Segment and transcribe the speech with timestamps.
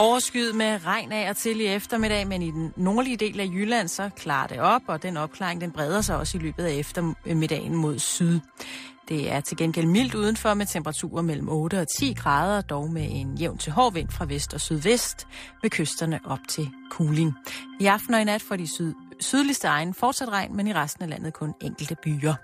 [0.00, 3.88] Overskyet med regn af og til i eftermiddag, men i den nordlige del af Jylland,
[3.88, 7.74] så klarer det op, og den opklaring den breder sig også i løbet af eftermiddagen
[7.74, 8.40] mod syd.
[9.08, 13.08] Det er til gengæld mildt udenfor med temperaturer mellem 8 og 10 grader, dog med
[13.10, 15.26] en jævn til hård vind fra vest og sydvest,
[15.62, 17.34] med kysterne op til kuling.
[17.80, 21.02] I aften og i nat får de syd, sydligste egen fortsat regn, men i resten
[21.02, 22.34] af landet kun enkelte byer.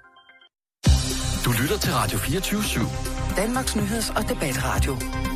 [1.45, 3.36] Du lytter til Radio 24 /7.
[3.36, 4.96] Danmarks nyheds- og debatradio.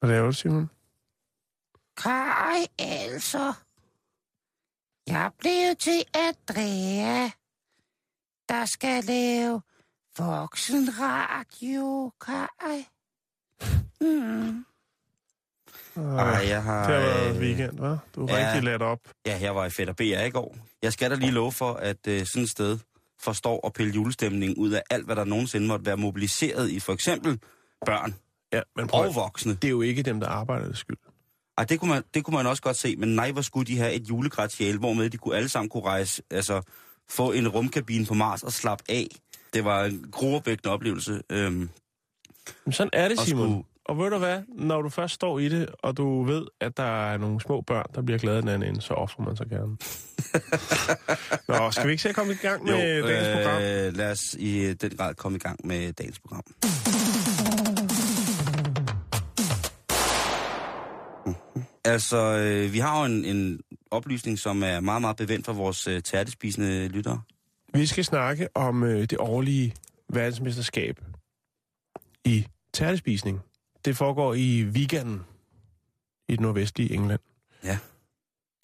[0.00, 0.70] Hvad laver du, Simon?
[1.96, 3.52] Kaj, altså.
[5.06, 7.30] Jeg blev til Andrea,
[8.48, 9.62] der skal lave
[10.18, 12.84] voksenradio, Kaj.
[14.00, 14.64] Mm.
[15.96, 17.98] Ej, jeg har, Det har været øh, weekend, hva'?
[18.14, 18.46] Du er ja.
[18.46, 18.98] rigtig ladt op.
[19.26, 20.56] Ja, jeg var i Fætter BR i går.
[20.82, 22.78] Jeg skal da lige love for, at uh, sådan et sted
[23.22, 26.92] forstår at pille julestemning ud af alt, hvad der nogensinde måtte være mobiliseret i for
[26.92, 27.38] eksempel
[27.86, 28.14] børn
[28.52, 29.52] Ja, men prøv, og voksne.
[29.54, 30.96] det er jo ikke dem, der arbejder det skyld.
[31.58, 33.78] Ej, det kunne, man, det kunne man også godt se, men nej, hvor skulle de
[33.78, 36.62] have et julegratial, hvormed de kunne alle sammen kunne rejse, altså
[37.10, 39.06] få en rumkabine på Mars og slappe af.
[39.54, 41.22] Det var en gruervækkende oplevelse.
[41.30, 41.68] Øhm,
[42.64, 43.48] Men sådan er det, Simon.
[43.48, 44.42] skulle- Og ved du hvad?
[44.48, 47.86] Når du først står i det, og du ved, at der er nogle små børn,
[47.94, 49.76] der bliver glade den anden ende, så offrer man sig gerne.
[51.60, 53.62] Nå, skal vi ikke se at komme i gang med jo, dagens program?
[53.62, 56.42] øh, lad os i den grad komme i gang med dagens program.
[61.26, 61.64] Mhm.
[61.84, 63.60] Altså, øh, vi har jo en, en
[63.90, 67.20] oplysning, som er meget, meget bevendt for vores øh, tærtespisende lyttere.
[67.74, 69.74] Vi skal snakke om øh, det årlige
[70.08, 71.00] verdensmesterskab
[72.24, 73.40] i tærtespisning.
[73.84, 75.24] Det foregår i weekenden
[76.28, 77.20] i det nordvestlige England.
[77.64, 77.78] Ja.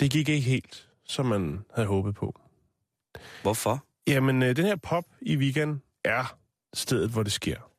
[0.00, 2.41] Det gik ikke helt, som man havde håbet på.
[3.43, 3.84] Hvorfor?
[4.06, 6.37] Jamen, øh, den her pop i weekend er
[6.75, 7.71] stedet, hvor det sker.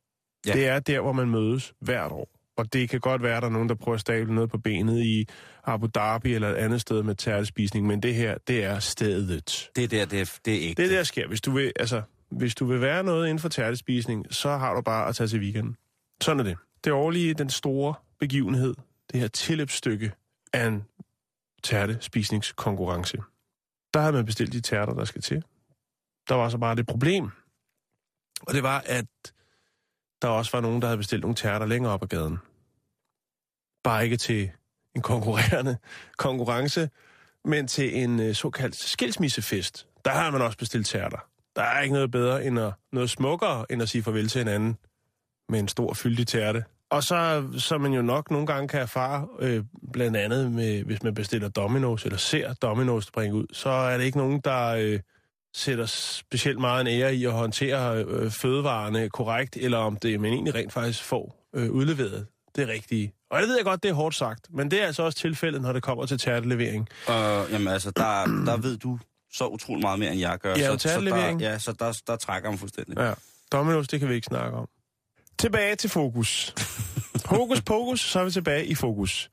[0.48, 0.54] Ja.
[0.54, 2.30] Det er der, hvor man mødes hvert år.
[2.58, 4.58] Og det kan godt være, at der er nogen, der prøver at stable noget på
[4.58, 5.28] benet i
[5.64, 9.70] Abu Dhabi eller et andet sted med tærtespisning, men det her, det er stedet.
[9.76, 10.78] Det er der, det er, det er ikke.
[10.78, 11.28] Det er det, der sker.
[11.28, 14.82] Hvis du vil, altså, hvis du vil være noget inden for tærtespisning, så har du
[14.82, 15.76] bare at tage til weekenden.
[16.22, 16.58] Sådan er det.
[16.84, 18.76] Det årlige, den store begivenhed,
[19.12, 20.12] det her tilløbsstykke
[20.54, 20.84] af en
[21.64, 23.18] tærtespisningskonkurrence.
[23.94, 25.44] Der havde man bestilt de tærter, der skal til.
[26.30, 27.30] Der var så bare det problem.
[28.42, 29.06] Og det var, at
[30.22, 32.38] der også var nogen, der havde bestilt nogle tærter længere op ad gaden.
[33.84, 34.52] Bare ikke til
[34.96, 35.78] en konkurrerende
[36.18, 36.90] konkurrence,
[37.46, 39.88] men til en øh, såkaldt skilsmissefest.
[40.06, 41.18] Der har man også bestilt tærter.
[41.56, 44.78] Der er ikke noget bedre end at, noget smukkere, end at sige farvel til hinanden
[45.50, 46.64] med en stor fyldig tærte.
[46.90, 49.64] Og så, som man jo nok nogle gange kan erfare, øh,
[49.94, 54.04] blandt andet med, hvis man bestiller Domino's, eller ser Domino's bringe ud, så er det
[54.04, 55.00] ikke nogen, der øh,
[55.56, 60.34] sætter specielt meget en ære i at håndtere øh, fødevarene korrekt, eller om det man
[60.34, 63.14] egentlig rent faktisk får øh, udleveret det rigtige.
[63.32, 65.62] Og det ved jeg godt, det er hårdt sagt, men det er altså også tilfældet,
[65.62, 66.88] når det kommer til tærtelevering.
[67.08, 69.00] Og, jamen altså, der, der ved du
[69.34, 70.50] så utrolig meget mere, end jeg gør.
[70.50, 72.98] Ja, så, så der, ja, så der, der trækker man fuldstændig.
[72.98, 73.14] Ja,
[73.56, 74.68] Domino's, det kan vi ikke snakke om.
[75.40, 76.56] Tilbage til fokus.
[77.26, 79.30] Hokus pokus, så er vi tilbage i fokus.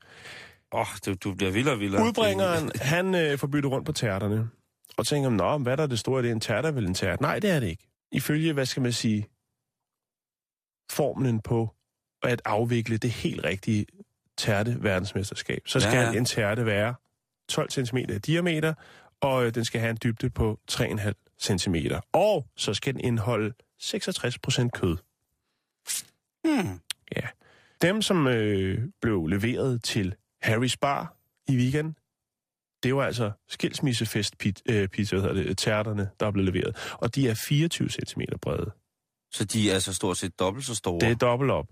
[0.71, 2.05] Åh, oh, du, du bliver vildere og vildere.
[2.05, 4.49] Udbringeren, han øh, får byttet rundt på tærterne.
[4.97, 6.21] Og tænker, nå, hvad er der det store?
[6.21, 7.21] Det er en tærte, vel en tærte?
[7.21, 7.87] Nej, det er det ikke.
[8.11, 9.27] Ifølge, hvad skal man sige,
[10.91, 11.75] formlen på
[12.23, 13.85] at afvikle det helt rigtige
[14.37, 16.11] tærte verdensmesterskab, så skal Ja, ja, ja.
[16.11, 16.17] ja.
[16.17, 16.95] en tærte være
[17.49, 18.73] 12 cm i diameter,
[19.21, 21.11] og øh, den skal have en dybde på 3,5
[21.41, 21.75] cm.
[22.13, 23.53] Og så skal den indeholde
[23.83, 24.97] 66% kød.
[26.45, 26.79] Hmm.
[27.15, 27.27] Ja.
[27.81, 30.15] Dem, som øh, blev leveret til
[30.45, 31.15] Harry's Bar
[31.47, 31.93] i weekend,
[32.83, 36.77] det var altså skilsmissefest pit, øh, pizza, hvad hedder det, tærterne, der er blevet leveret.
[36.93, 38.71] Og de er 24 cm brede.
[39.33, 40.99] Så de er altså stort set dobbelt så store.
[40.99, 41.67] Det er dobbelt op.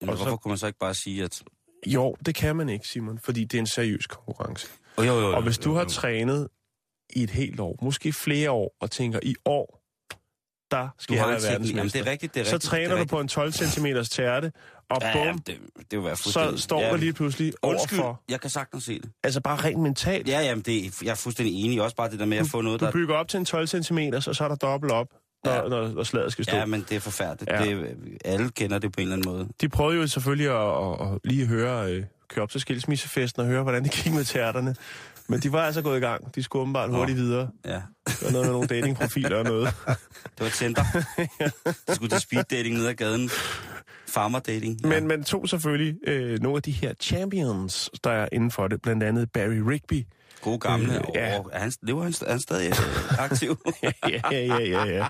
[0.00, 1.42] Jamen, og så- hvorfor kunne man så ikke bare sige, at...
[1.86, 4.68] Jo, det kan man ikke, Simon, fordi det er en seriøs konkurrence.
[4.96, 5.88] Oh, jo, jo, jo, Og hvis du jo, har jo.
[5.88, 6.48] trænet
[7.10, 9.79] i et helt år, måske flere år, og tænker, i år,
[10.70, 11.26] der Du skal teknik.
[11.28, 11.98] Jamen, verdensmester.
[12.00, 12.70] det er rigtigt, det er så rigtigt.
[12.70, 14.52] træner det er du på en 12 cm tærte,
[14.90, 15.58] og Ja, bum, ja, det,
[15.90, 18.20] det være så står ja, lige pludselig Undskyld, overfor.
[18.28, 19.10] jeg kan sagtens se det.
[19.24, 20.28] Altså bare rent mentalt.
[20.28, 21.82] Ja, jamen, det, jeg er fuldstændig enig.
[21.82, 22.92] Også bare det der med at få noget, Du der...
[22.92, 25.06] bygger op til en 12 cm, og så er der dobbelt op,
[25.44, 25.68] når, Ja.
[25.68, 26.56] når, når slaget skal stå.
[26.56, 27.50] Ja, men det er forfærdeligt.
[27.52, 27.64] Ja.
[27.64, 29.48] Det, alle kender det på en eller anden måde.
[29.60, 33.48] De prøvede jo selvfølgelig at, at, at lige høre, øh, køre op til skilsmissefesten og
[33.48, 34.76] høre, hvordan det gik med tærterne.
[35.28, 36.34] Men de var altså gået i gang.
[36.34, 37.48] De skulle åbenbart hurtigt videre.
[37.64, 37.70] Ja.
[37.70, 37.80] Der
[38.22, 39.68] var noget med nogle datingprofiler og noget.
[40.38, 40.84] Det var Tinder.
[41.88, 43.30] De skulle til speed dating ned ad gaden.
[44.08, 44.80] Farmer dating.
[44.84, 44.88] Ja.
[44.88, 48.82] Men man tog selvfølgelig øh, nogle af de her champions, der er inden for det.
[48.82, 50.06] Blandt andet Barry Rigby.
[50.40, 50.94] Gode gamle.
[50.94, 51.38] Øh, ja.
[51.38, 53.58] Og er han, lever han, er han stadig øh, aktiv?
[53.82, 55.06] ja, ja, ja, ja, ja.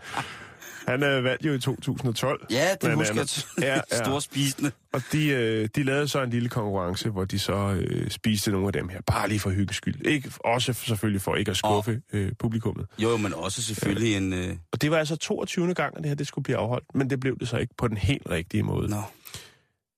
[0.91, 2.47] Han øh, vandt jo i 2012.
[2.51, 3.65] ja, det husker jeg.
[3.65, 4.05] Ja, ja.
[4.05, 4.73] Store spisende.
[4.93, 8.67] Og de, øh, de lavede så en lille konkurrence, hvor de så øh, spiste nogle
[8.67, 9.01] af dem her.
[9.07, 10.07] Bare lige for hyggens skyld.
[10.07, 12.87] Ikke, også selvfølgelig for ikke at skuffe øh, publikummet.
[12.99, 14.33] Jo, men også selvfølgelig en...
[14.33, 14.57] Øh...
[14.73, 15.75] Og det var altså 22.
[15.75, 16.95] gang, at det her det skulle blive afholdt.
[16.95, 18.91] Men det blev det så ikke på den helt rigtige måde.
[18.91, 19.03] Nå.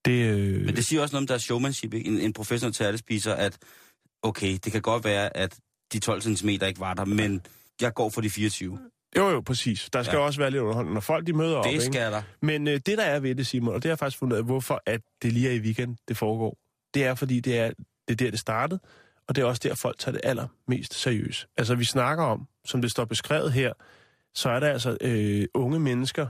[0.04, 1.94] Det, øh, Men det siger også noget om deres showmanship?
[1.94, 3.58] En, en professionel tærtespiser, at
[4.22, 5.56] okay, det kan godt være, at
[5.92, 7.42] de 12 cm ikke var der, men
[7.80, 8.78] jeg går for de 24.
[9.16, 9.88] Jo, jo, præcis.
[9.92, 10.22] Der skal Ja.
[10.22, 11.64] også være lidt underholdende, når folk de møder op.
[11.64, 11.84] Det ikke?
[11.84, 12.22] skal der.
[12.42, 14.38] Men øh, det, der er ved det, Simon, og det har jeg faktisk fundet ud
[14.38, 16.56] af, hvorfor at det lige er i weekend, det foregår,
[16.94, 17.70] det er, fordi det er,
[18.08, 18.80] det er der, det startede,
[19.28, 21.46] og det er også der, folk tager det allermest seriøst.
[21.56, 23.72] Altså, vi snakker om, som det står beskrevet her,
[24.34, 26.26] så er der altså øh, unge mennesker,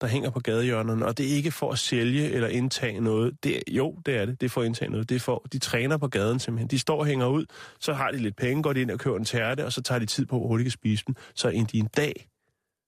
[0.00, 3.44] der hænger på gadehjørnerne, og det er ikke for at sælge eller indtage noget.
[3.44, 4.40] Det er, jo, det er det.
[4.40, 5.08] Det er for at indtage noget.
[5.08, 6.68] Det er for, de træner på gaden simpelthen.
[6.68, 7.46] De står og hænger ud,
[7.80, 9.98] så har de lidt penge, går de ind og køber en tærte, og så tager
[9.98, 11.16] de tid på, hvor hurtigt de kan spise den.
[11.34, 12.28] Så en, de en dag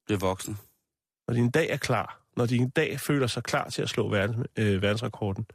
[0.07, 0.57] Bliver voksne.
[1.29, 3.89] når de en dag er klar, når de en dag føler sig klar til at
[3.89, 5.47] slå verdens, øh, verdensrekorden,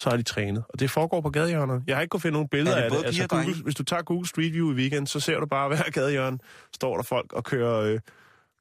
[0.00, 0.64] så har de trænet.
[0.68, 1.80] Og det foregår på gadehjørner.
[1.86, 3.22] Jeg har ikke kunnet finde nogle billeder Er det af det.
[3.22, 5.90] og Google, hvis du tager Google Street View i weekend, så ser du bare, hver
[5.92, 6.38] gadehjørne
[6.74, 8.00] står der folk og kører, øh,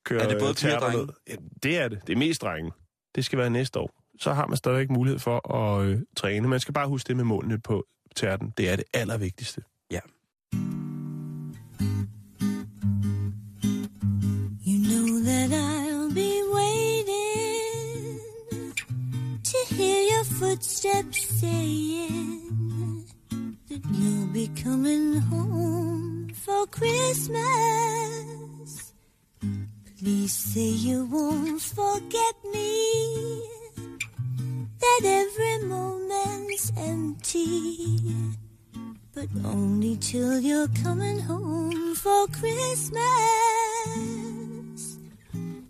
[0.06, 1.14] kører Er det både piger og drenge?
[1.28, 2.00] Ja, det er det.
[2.08, 2.72] Det er mest drenge.
[3.16, 3.92] Det skal være næste år.
[4.20, 6.48] Så har man stadigvæk mulighed for at øh, træne.
[6.48, 7.86] Man skal bare huske det med målene på
[8.16, 8.54] tærten.
[8.58, 9.62] Det er det allervigtigste.
[9.92, 10.00] Ja.
[14.68, 17.76] You know that I'll be waiting
[19.44, 23.06] to hear your footsteps saying
[23.70, 28.55] that you'll be coming home for Christmas.
[30.06, 33.42] Please say you won't forget me,
[34.80, 37.98] that every moment's empty
[39.16, 43.00] but only till you're coming home for Christmas.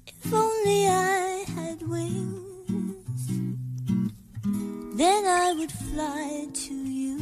[0.06, 3.28] If only I had wings,
[4.98, 7.18] then I would fly to you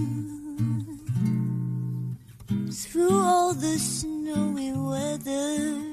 [2.71, 5.92] through all the snowy weather.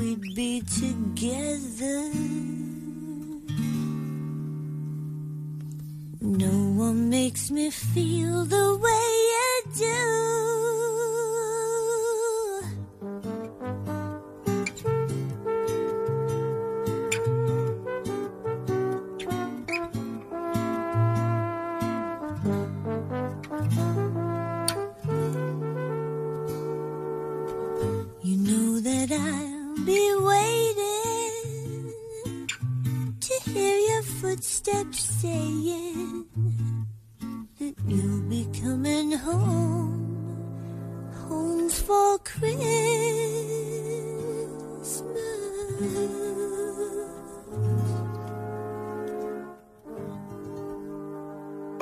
[0.00, 2.10] We'd be together.
[6.22, 10.89] No one makes me feel the way you do.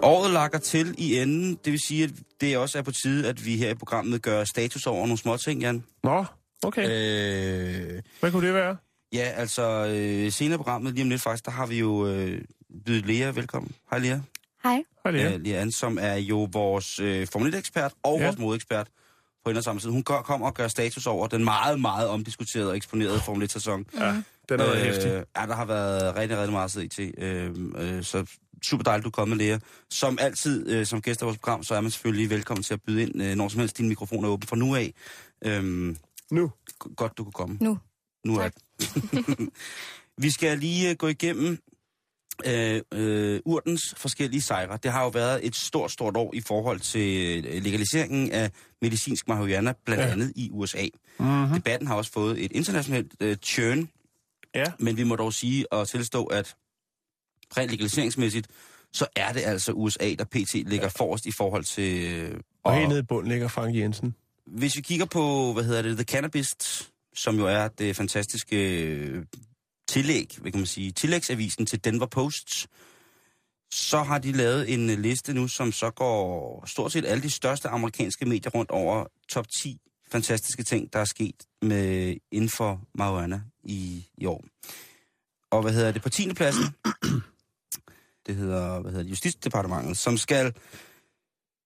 [0.02, 1.58] Året lakker til i enden.
[1.64, 4.44] Det vil sige, at det også er på tide, at vi her i programmet gør
[4.44, 5.84] status over nogle småting, Jan.
[6.04, 6.24] Nå,
[6.62, 6.82] okay.
[6.84, 8.76] Øh, Hvad kunne det være?
[9.12, 12.40] ja, altså øh, senere i programmet, lige om lidt faktisk, der har vi jo øh,
[12.86, 13.72] bydet Lea velkommen.
[13.90, 14.18] Hej Lea.
[14.64, 14.82] Hej.
[15.04, 15.30] Hej, Lea.
[15.30, 15.36] Ja.
[15.36, 18.22] Lea som er jo vores øh, Formel 1-ekspert og Ja.
[18.22, 18.26] ja.
[18.26, 18.86] vores modekspert
[19.44, 19.90] på en og samme tid.
[19.90, 23.86] Hun kommer og gør status over den meget, meget omdiskuterede og eksponerede Formel 1-sæson.
[23.94, 25.10] Ja, den er øh, hæftig.
[25.36, 27.14] Ja, der har været rigtig, rigtig meget at se til.
[27.18, 28.26] Øh, øh, så
[28.62, 29.58] super dejligt, du er kommet, Lea.
[29.90, 32.82] Som altid, øh, som gæst af vores program, så er man selvfølgelig velkommen til at
[32.82, 34.92] byde ind, øh, når som helst din mikrofon er åben fra nu af.
[35.44, 35.94] Øh,
[36.30, 36.50] Nu.
[36.96, 37.58] godt, du kunne komme.
[37.60, 37.78] Nu.
[38.24, 38.48] Nu er.
[40.22, 41.58] Vi skal lige øh, gå igennem
[42.46, 44.78] øh, øh, urtens forskellige sejre.
[44.82, 48.50] Det har jo været et stort, stort år i forhold til øh, legaliseringen af
[48.82, 50.10] medicinsk marihuana, blandt Ja.
[50.10, 50.86] andet i USA.
[51.18, 51.54] Mm-hmm.
[51.54, 53.88] Debatten har også fået et internationalt øh, turn,
[54.54, 54.64] Ja.
[54.78, 56.54] men vi må dog sige og tilstå, at
[57.56, 58.46] rent legaliseringsmæssigt,
[58.92, 60.54] så er det altså USA, der pt.
[60.54, 60.86] ligger ja.
[61.04, 62.04] forrest i forhold til...
[62.14, 64.14] øh, Og helt nede i bunden ligger Frank Jensen.
[64.46, 66.48] Hvis vi kigger på, hvad hedder det, The Cannabis
[67.14, 69.24] som jo er det fantastiske øh,
[69.88, 72.66] tillæg, hvad kan man sige, tillægsavisen til Denver Post,
[73.72, 77.30] så har de lavet en øh, liste nu, som så går stort set alle de
[77.30, 79.80] største amerikanske medier rundt over top 10
[80.12, 84.44] fantastiske ting, der er sket med inden for marijuana i, i år.
[85.50, 86.02] Og hvad hedder det?
[86.02, 86.34] På 10.
[86.34, 86.64] pladsen,
[88.26, 90.54] det hedder, hvad hedder det, Justitsdepartementet, som skal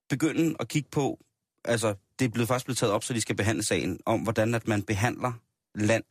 [0.09, 1.19] begynde at kigge på,
[1.65, 4.55] altså det er blevet faktisk blevet taget op, så de skal behandle sagen om, hvordan
[4.55, 5.33] at man behandler
[5.75, 6.05] land,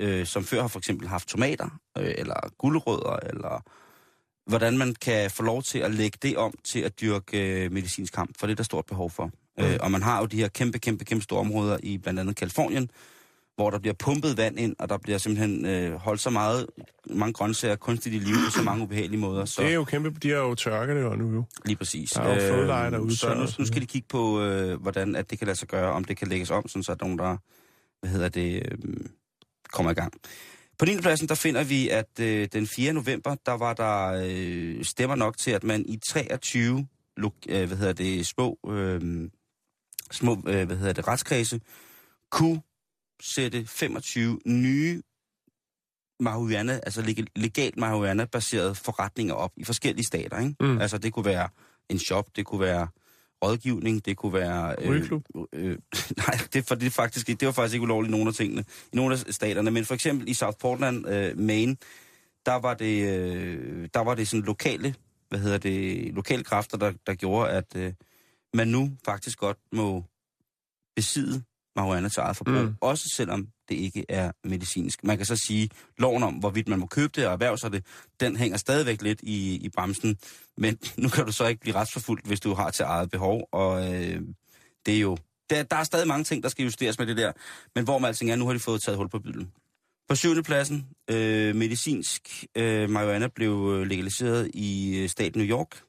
[0.00, 3.62] øh, som før har for eksempel haft tomater, øh, eller gulerødder, eller
[4.46, 8.12] hvordan man kan få lov til at lægge det om til at dyrke øh, medicinsk
[8.12, 9.30] kamp, for det er der stort behov for.
[9.58, 9.64] Mm.
[9.64, 12.36] Øh, og man har jo de her kæmpe, kæmpe, kæmpe store områder i blandt andet
[12.36, 12.90] Kalifornien,
[13.56, 16.66] hvor der bliver pumpet vand ind, og der bliver simpelthen øh, holdt så meget,
[17.10, 19.44] mange grøntsager kunstigt i live på så mange ubehagelige måder.
[19.44, 21.44] Så Det er jo kæmpe, de har jo tørket det jo nu jo.
[21.64, 22.10] lige præcis.
[22.10, 25.16] Der er jo fødevarer, der er så nu, nu skal de kigge på, øh, hvordan
[25.16, 27.18] at det kan lade sig gøre, om det kan lægges om, sådan så at nogen,
[27.18, 27.36] der
[28.00, 28.78] hvad hedder det, øh,
[29.72, 30.12] kommer i gang.
[30.78, 30.96] På 9.
[31.00, 32.92] pladsen, der finder vi, at øh, den 4.
[32.92, 37.76] november, der var der øh, stemmer nok til, at man i 23 lo- øh, hvad
[37.76, 39.30] hedder det, små, øh,
[40.12, 41.60] små øh, hvad hedder det, retskredse
[42.30, 42.62] kunne
[43.34, 45.02] sætte 25 nye
[46.20, 50.38] marihuana, altså leg- legalt marihuana-baserede forretninger op i forskellige stater.
[50.38, 50.54] Ikke?
[50.60, 50.78] Mm.
[50.78, 51.48] Altså det kunne være
[51.88, 52.88] en shop, det kunne være
[53.44, 54.88] rådgivning, det kunne være...
[54.88, 55.24] Rygeklub?
[55.52, 55.78] Øh,
[56.26, 58.96] nej, det, for det, faktisk, det var faktisk ikke ulovligt i nogle af tingene, i
[58.96, 61.76] nogle af staterne, men for eksempel i South Portland, øh, Maine,
[62.46, 64.94] der var det, øh, der var det sådan lokale,
[65.28, 67.92] hvad hedder det, lokale kræfter, der, der gjorde, at øh,
[68.54, 70.04] man nu faktisk godt må
[70.96, 71.42] besidde
[71.76, 72.74] marihuana til eget forbrug, Mm.
[72.80, 75.04] også selvom det ikke er medicinsk.
[75.04, 77.84] Man kan så sige, loven om, hvorvidt man må købe det og erhverve sig det,
[78.20, 80.16] den hænger stadigvæk lidt i, i bremsen,
[80.56, 83.94] men nu kan du så ikke blive retsforfulgt, hvis du har til eget behov, og
[83.94, 84.20] øh,
[84.86, 85.16] det er jo...
[85.50, 87.32] Der, der er stadig mange ting, der skal justeres med det der,
[87.74, 89.52] men hvor man alting er, nu har de fået taget hul på bylden.
[90.08, 95.80] På syvende pladsen, øh, medicinsk øh, marihuana blev øh, legaliseret i øh, staten New York.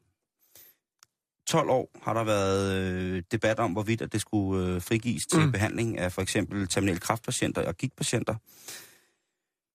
[1.48, 5.40] 12 år har der været øh, debat om, hvorvidt at det skulle øh, frigives til
[5.40, 5.52] Mm.
[5.52, 8.36] behandling af for eksempel terminale kræftpatienter og gigtpatienter.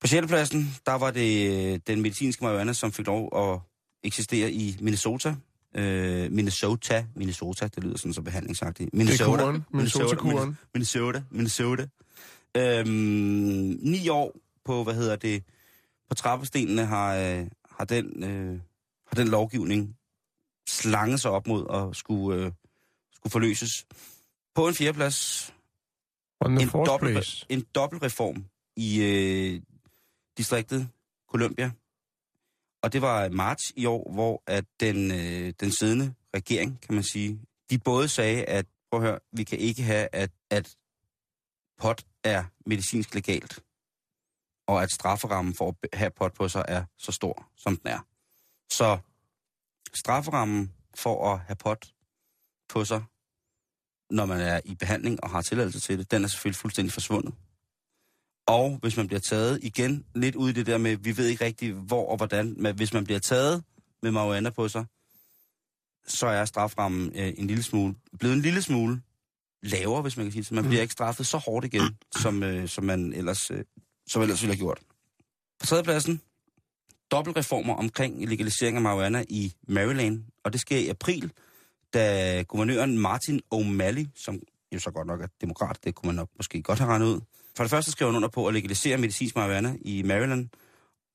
[0.00, 0.26] På 6.
[0.26, 3.60] pladsen, der var det øh, den medicinske marihuana, som fik lov at
[4.04, 5.34] eksistere i Minnesota.
[5.76, 8.94] Øh, Minnesota, Minnesota, det lyder sådan så behandlingsagtigt.
[8.94, 9.64] Minnesota, kuren.
[9.74, 10.58] Minnesota-kuren.
[10.74, 11.86] Minnesota, Minnesota.
[12.56, 12.88] Øhm,
[13.82, 15.42] ni år på, hvad hedder det,
[16.08, 18.58] på trappestenene har, øh, har, den, øh,
[19.06, 19.96] har den lovgivning
[20.72, 22.52] slanget sig op mod at skulle, øh,
[23.14, 23.86] skulle forløses.
[24.54, 25.52] På en fjerdeplads,
[26.46, 27.46] en dobbelt, place.
[27.48, 28.44] en dobbeltreform
[28.76, 29.62] i øh,
[30.38, 30.88] distriktet
[31.30, 31.70] Columbia.
[32.82, 36.94] Og det var i marts i år, hvor at den, øh, den siddende regering, kan
[36.94, 40.76] man sige, de både sagde, at prøv at høre, vi kan ikke have, at, at
[41.78, 43.60] pot er medicinsk legalt,
[44.66, 47.98] og at strafferammen for at have pot på sig er så stor, som den er.
[48.70, 48.98] Så
[49.94, 51.92] strafferammen for at have pot
[52.68, 53.02] på sig,
[54.10, 57.34] når man er i behandling og har tilladelse til det, den er selvfølgelig fuldstændig forsvundet.
[58.46, 61.44] Og hvis man bliver taget igen lidt ud i det der med, vi ved ikke
[61.44, 63.64] rigtig hvor og hvordan, men hvis man bliver taget
[64.02, 64.86] med marihuana på sig,
[66.06, 69.02] så er straframmen øh, en lille smule, blevet en lille smule
[69.62, 70.52] lavere, hvis man kan sige det.
[70.52, 73.64] Man bliver ikke straffet så hårdt igen, som, øh, som man ellers, øh,
[74.06, 74.80] som ellers ville have gjort.
[75.60, 76.20] På tredjepladsen,
[77.12, 81.32] dobbeltreformer omkring legalisering af marijuana i Maryland, og det sker i april,
[81.94, 84.40] da guvernøren Martin O'Malley, som
[84.74, 87.20] jo så godt nok er demokrat, det kunne man nok måske godt have regnet ud.
[87.56, 90.48] For det første skriver han under på at legalisere medicinsk marijuana i Maryland,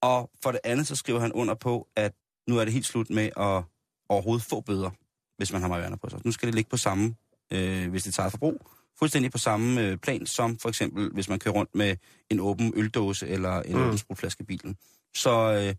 [0.01, 2.13] og for det andet så skriver han under på, at
[2.47, 3.63] nu er det helt slut med at
[4.09, 4.89] overhovedet få bøder,
[5.37, 6.19] hvis man har marijuana på sig.
[6.25, 7.15] Nu skal det ligge på samme,
[7.51, 8.67] øh, hvis det tager forbrug,
[8.99, 11.95] fuldstændig på samme øh, plan, som for eksempel, hvis man kører rundt med
[12.29, 13.81] en åben øldåse eller en Mm.
[13.85, 14.77] åben sprutflaske i bilen.
[15.15, 15.75] Så øh,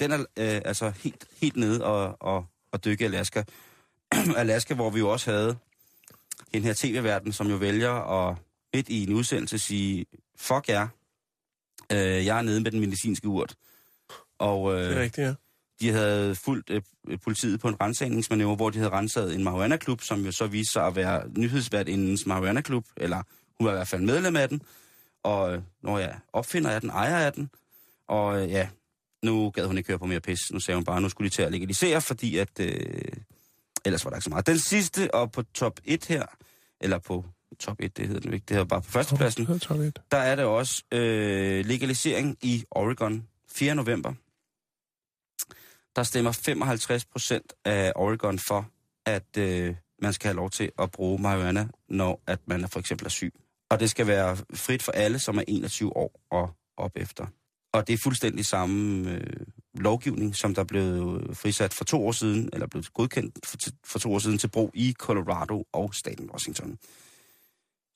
[0.00, 3.42] den er øh, altså helt, helt nede og, og, og dykke i Alaska.
[4.36, 5.56] Alaska, hvor vi jo også havde
[6.54, 8.36] den her tv-verden, som jo vælger at
[8.74, 10.06] midt i en udsendelse sige,
[10.36, 10.88] fuck jer,
[11.92, 13.54] øh, jeg er nede med den medicinske urt.
[14.38, 15.34] Og Det er øh, rigtigt, ja.
[15.80, 16.82] De havde fulgt øh,
[17.24, 20.86] politiet på en rensagningsmanøvre, hvor de havde renset en marihuana-klub, som jo så viste sig
[20.86, 23.22] at være nyhedsværtindens marihuana-klub, eller
[23.58, 24.62] hun var i hvert fald medlem af den.
[25.22, 27.50] Og øh, når jeg opfinder af den, ejer af den.
[28.08, 28.68] Og øh, ja,
[29.22, 30.38] nu gad hun ikke høre på mere pis.
[30.52, 32.60] Nu sagde hun bare, nu skulle de til at legalisere, fordi at...
[32.60, 33.12] Øh,
[33.84, 34.46] ellers var der ikke så meget.
[34.46, 36.26] Den sidste, og på top 1 her,
[36.80, 37.24] eller på
[37.58, 39.78] top 1, det hedder den ikke, det hedder bare på førstepladsen, Det top
[40.10, 43.74] der er der også øh, legalisering i Oregon 4.
[43.74, 44.14] november.
[45.96, 48.70] Der stemmer 55 procent af Oregon for,
[49.06, 52.80] at øh, man skal have lov til at bruge marihuana, når at man er for
[52.80, 53.34] eksempel er syg.
[53.70, 57.26] Og det skal være frit for alle, som er 21 år og op efter.
[57.72, 62.50] Og det er fuldstændig samme øh, lovgivning, som der blev frisat for to år siden,
[62.52, 66.78] eller blev godkendt for, for to år siden til brug i Colorado og staten Washington.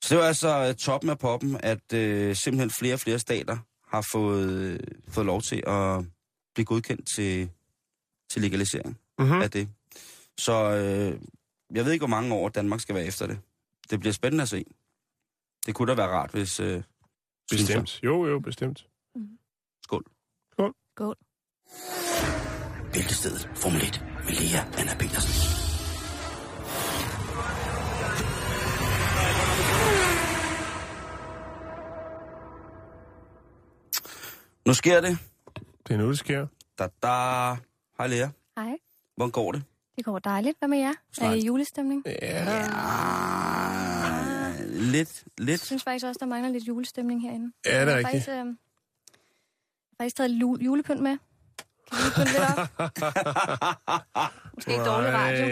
[0.03, 3.57] Så det var altså øh, toppen af poppen, at øh, simpelthen flere og flere stater
[3.87, 6.05] har fået, øh, fået lov til at
[6.53, 7.49] blive godkendt til,
[8.29, 9.41] til legalisering Mm-hmm.
[9.41, 9.69] af det.
[10.37, 11.21] Så øh,
[11.75, 13.39] jeg ved ikke, hvor mange år Danmark skal være efter det.
[13.89, 14.65] Det bliver spændende at se.
[15.65, 16.59] Det kunne da være rart, hvis...
[16.59, 16.83] Øh.
[17.51, 18.03] Bestemt.
[18.03, 18.87] Jo, jo, bestemt.
[19.83, 20.03] Skål.
[20.95, 21.15] Skål.
[22.93, 25.31] Bæltestedet Formel 1 med Lea Anna Petersen.
[34.65, 35.17] Nu sker det.
[35.87, 36.47] Det er nu, det sker.
[36.79, 37.55] Da, da.
[37.97, 38.27] Hej Lea.
[38.57, 38.77] Hej.
[39.15, 39.63] Hvordan går det?
[39.95, 40.57] Det går dejligt.
[40.59, 40.89] Hvad med jer?
[40.89, 41.35] Er Snart.
[41.35, 42.03] I i julestemning?
[42.21, 42.45] Ja.
[43.95, 45.61] Ah, lidt, Jeg lidt.
[45.61, 47.51] synes faktisk også, der mangler lidt julestemning herinde.
[47.65, 48.11] Ja, det er jeg har rigtigt.
[48.11, 50.31] faktisk, øh, jeg har faktisk taget
[50.65, 51.17] julepynt med.
[51.91, 52.69] Kan vi pynte lidt op?
[54.55, 55.45] Måske ikke dårlig radio.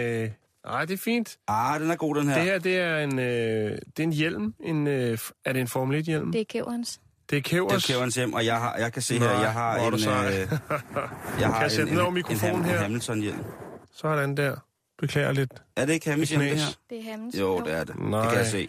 [0.64, 0.84] Nej.
[0.84, 1.38] Det er fint.
[1.48, 2.34] Ah, den er god, den her.
[2.34, 4.54] Det her, det er en, øh, det er en hjelm.
[4.60, 6.32] En, øh, er det en Formel 1-hjelm?
[6.32, 7.00] Det er kæverens.
[7.30, 7.82] Det er Kævers.
[7.84, 9.94] Det er Kæverens hjem, og jeg, har, jeg kan se Nej, her, jeg har en,
[9.94, 10.00] øh,
[11.40, 12.74] jeg har jeg sætte en, den over en, en, mikrofonen Ham- her?
[12.76, 13.44] en Hamilton-hjelm.
[13.92, 14.56] Sådan der.
[14.98, 15.50] Beklager lidt.
[15.76, 16.72] Er det ikke Hamilton hjelm, det her?
[16.90, 17.34] Det er Hammens.
[17.40, 17.98] Jo, det er det.
[17.98, 18.20] Nej.
[18.20, 18.68] Det kan jeg se.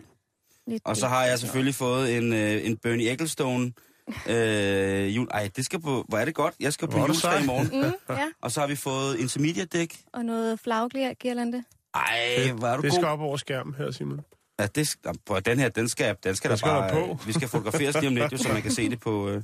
[0.68, 3.74] Lidt Og så har jeg selvfølgelig fået en, øh, en Bernie Ecclestone.
[4.30, 5.28] Øh, jul.
[5.32, 6.06] Ej, det skal på...
[6.10, 6.54] Hvor er det godt?
[6.60, 7.40] Jeg skal på sej.
[7.40, 7.68] i morgen.
[7.74, 9.98] Mm, ja, Og så har vi fået intermediate dæk.
[10.14, 11.64] og noget flaggirlande.
[11.96, 13.00] Ej, hvor er du Det god.
[13.00, 14.20] skal op over skærmen her, Simon.
[14.60, 14.96] Ja, det,
[15.26, 16.88] på den her, den skal, den skal Den der skal bare...
[16.88, 17.20] der på.
[17.26, 19.30] Vi skal fotograferes lige om lidt, jo, så man kan se det på...
[19.30, 19.44] Øh.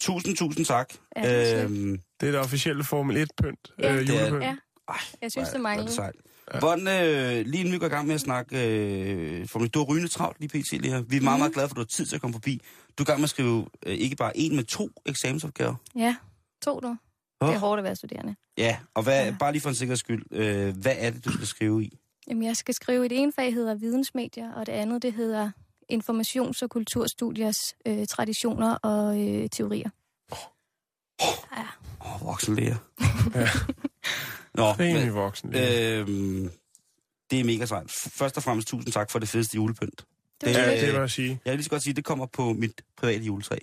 [0.00, 0.92] Tusind, tusind tak.
[1.16, 3.74] Ja, det er øhm, Det er det officielle Formel 1-pynt.
[3.78, 4.42] Ja, øh, det er- julepynt.
[4.44, 4.56] Ja,
[4.88, 5.92] ej, jeg synes, det hvor manglede.
[5.94, 6.14] sejt.
[6.58, 9.84] Hvordan, øh, lige inden vi går i gang med at snakke, øh, for du har
[9.84, 10.72] rygende travlt lige pt.
[10.72, 11.00] lige her.
[11.02, 11.40] Vi er meget, Mhm.
[11.40, 12.60] meget glade for, at du har tid til at komme forbi.
[12.98, 15.74] Du er i gang med at skrive øh, ikke bare en, men to eksamensopgaver.
[15.96, 16.16] Ja,
[16.62, 16.96] to du.
[17.42, 18.34] Det er hårdt at være studerende.
[18.58, 19.34] Ja, og hvad, Ja.
[19.38, 21.98] bare lige for en sikkerheds skyld, øh, hvad er det, du skal skrive i?
[22.28, 25.50] Jamen, jeg skal skrive, det ene fag hedder vidensmedier, og det andet, det hedder
[25.92, 29.90] informations- og kulturstudiers øh, traditioner og øh, teorier.
[31.56, 31.66] Ja,
[32.00, 32.76] Åh, oh, voksenlæger.
[34.58, 35.48] Nå, Rimelig men, voksen.
[35.56, 36.50] øhm,
[37.30, 37.90] det er mega sejt.
[37.90, 39.90] Først og fremmest tusind tak for det fedeste julepynt.
[40.00, 40.06] det,
[40.40, 41.40] det- det, ja, det vil jeg sige.
[41.44, 43.56] Jeg vil lige så godt sige, at det kommer på mit private juletræ.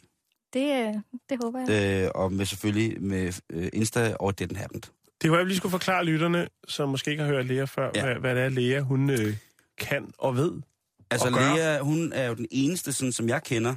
[0.54, 0.93] det, øh,
[1.30, 2.04] det håber jeg.
[2.06, 4.84] Øh, og med selvfølgelig med øh, Insta og Didn't Happen.
[5.21, 8.03] Det kunne jeg lige skulle forklare lytterne, som måske ikke har hørt Lea før, Ja.
[8.05, 9.36] hvad, hvad det er, Lea hun øh,
[9.77, 10.51] kan og ved.
[11.12, 11.55] Altså, Og gør.
[11.55, 13.75] Lea, hun er jo den eneste, sådan, som jeg kender,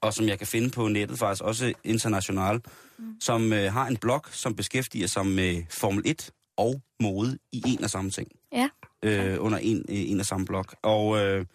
[0.00, 2.60] og som jeg kan finde på nettet faktisk, også international,
[2.98, 3.20] mm.
[3.20, 7.84] som øh, har en blog, som beskæftiger sig med Formel 1 og mode i en
[7.84, 8.28] og samme ting.
[8.52, 8.68] Ja.
[9.02, 10.64] Øh, under en, øh, en og samme blog.
[10.82, 11.46] Og øh,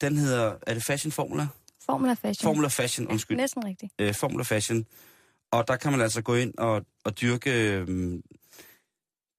[0.00, 1.46] den hedder, er det Fashion Formula?
[1.86, 2.48] Formula Fashion.
[2.48, 3.36] Formula Fashion, undskyld.
[3.36, 3.92] Ja, næsten rigtigt.
[3.98, 4.86] øh, Formula Fashion.
[5.52, 8.18] Og der kan man altså gå ind og, og dyrke øh,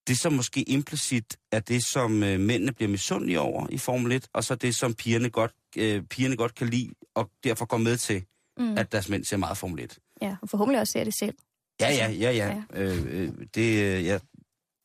[0.08, 4.28] det, som måske implicit er det, som øh, mændene bliver misundelige over i Formel 1,
[4.34, 7.98] og så det, som pigerne godt, øh, pigerne godt kan lide, og derfor går med
[7.98, 8.24] til,
[8.60, 8.78] Mm.
[8.78, 9.98] at deres mænd ser meget Formel 1.
[10.22, 11.36] Ja, og forhåbentlig også ser det selv.
[11.82, 12.64] Ja, ja, ja, ja.
[12.74, 12.82] Ja.
[12.84, 14.20] Øh, øh, det, øh, jeg,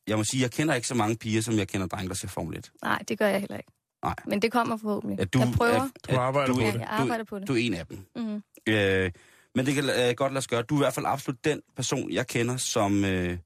[0.07, 2.27] jeg må sige, jeg kender ikke så mange piger, som jeg kender drenge, der ser
[2.27, 2.71] Formel 1.
[2.83, 3.71] Nej, det gør jeg heller ikke.
[4.03, 4.15] Nej.
[4.25, 5.19] Men det kommer forhåbentlig.
[5.19, 5.81] At du, jeg prøver.
[5.81, 6.79] At, Du arbejder du, på ja, det.
[6.79, 7.47] jeg arbejder på det.
[7.47, 7.97] Du er en af dem.
[8.15, 8.43] Mm.
[8.67, 9.11] Øh,
[9.55, 10.61] men det kan øh, godt lade sig gøre.
[10.61, 13.37] Du er i hvert fald absolut den person, jeg kender, som øh,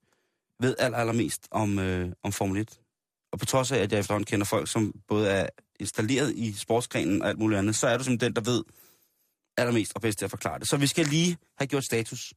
[0.59, 2.79] ved aller, allermest om, øh, om Formel 1.
[3.31, 5.47] Og på trods af, at jeg efterhånden kender folk, som både er
[5.79, 8.63] installeret i sportsgrenen og alt muligt andet, så er du simpelthen den, der ved
[9.57, 10.67] allermest og bedst til at forklare det.
[10.67, 12.33] Så vi skal lige have gjort status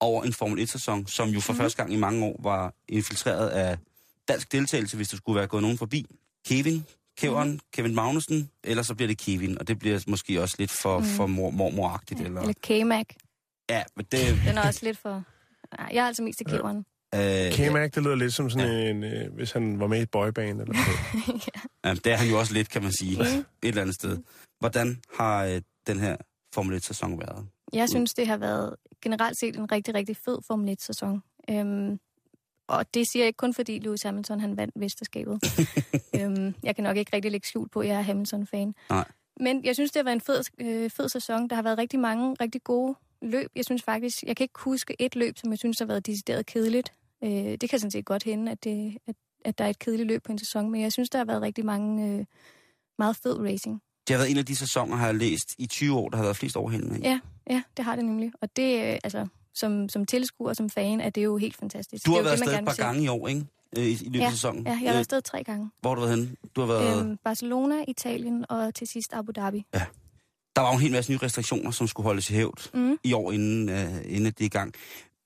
[0.00, 1.58] over en Formel 1-sæson, som jo for mm.
[1.58, 3.78] første gang i mange år var infiltreret af
[4.28, 6.06] dansk deltagelse, hvis der skulle være gået nogen forbi.
[6.46, 6.84] Kevin,
[7.18, 7.60] Kevin, mm.
[7.72, 11.04] Kevin Magnussen, eller så bliver det Kevin, og det bliver måske også lidt for, mm.
[11.04, 12.20] for mor, mormoragtigt.
[12.20, 12.24] Ja.
[12.24, 13.06] Eller, Eller K-Mac.
[13.70, 14.20] ja, men det...
[14.46, 15.22] Den er også lidt for...
[15.78, 16.84] Jeg er altså mest til kæveren.
[17.14, 18.90] Øh, K-Mac, det lyder lidt som sådan ja.
[18.90, 21.44] en, øh, hvis han var med i et boyband eller noget.
[21.84, 24.18] ja, det er han jo også lidt, kan man sige, et eller andet sted.
[24.58, 26.16] Hvordan har øh, den her
[26.54, 27.46] Formel 1-sæson været?
[27.72, 31.22] Jeg synes, det har været generelt set en rigtig, rigtig fed Formel 1-sæson.
[31.50, 31.98] Øhm,
[32.68, 35.38] og det siger jeg ikke kun, fordi Lewis Hamilton han vandt mesterskabet.
[36.20, 38.74] øhm, jeg kan nok ikke rigtig lægge skjul på, at jeg er Hamilton-fan.
[38.90, 39.04] Nej.
[39.40, 41.48] Men jeg synes, det har været en fed, øh, fed sæson.
[41.48, 43.50] Der har været rigtig mange rigtig gode løb.
[43.56, 46.46] Jeg synes faktisk, jeg kan ikke huske et løb, som jeg synes har været decideret
[46.46, 46.92] kedeligt.
[47.24, 50.06] Øh, det kan sådan set godt hende, at, det, at, at der er et kedeligt
[50.06, 52.24] løb på en sæson, men jeg synes, der har været rigtig mange øh,
[52.98, 53.82] meget fed racing.
[54.08, 56.24] Det har været en af de sæsoner, har jeg læst i 20 år, der har
[56.24, 57.00] været flest overhældende.
[57.02, 58.32] Ja, ja, det har det nemlig.
[58.40, 62.06] Og det, øh, altså, som, som tilskuer, som fan, er det jo helt fantastisk.
[62.06, 63.46] Du har er været det, man afsted et par gange i år, ikke?
[63.78, 64.62] Øh, I, i løbet af sæsonen.
[64.66, 65.70] Ja, jeg har været afsted tre gange.
[65.80, 66.36] Hvor har du været henne?
[66.56, 67.00] Du har været...
[67.06, 69.64] Øhm, Barcelona, Italien og til sidst Abu Dhabi.
[69.74, 69.82] Ja.
[70.56, 72.98] der var jo en hel masse nye restriktioner, som skulle holdes i hævd Mm.
[73.04, 74.74] i år, inden, øh, inden det er i gang.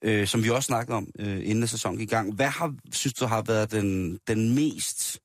[0.02, 2.34] Øh, som vi også snakkede om, øh, inden sæsonen gik i gang.
[2.34, 5.20] Hvad har, synes du har været den, den mest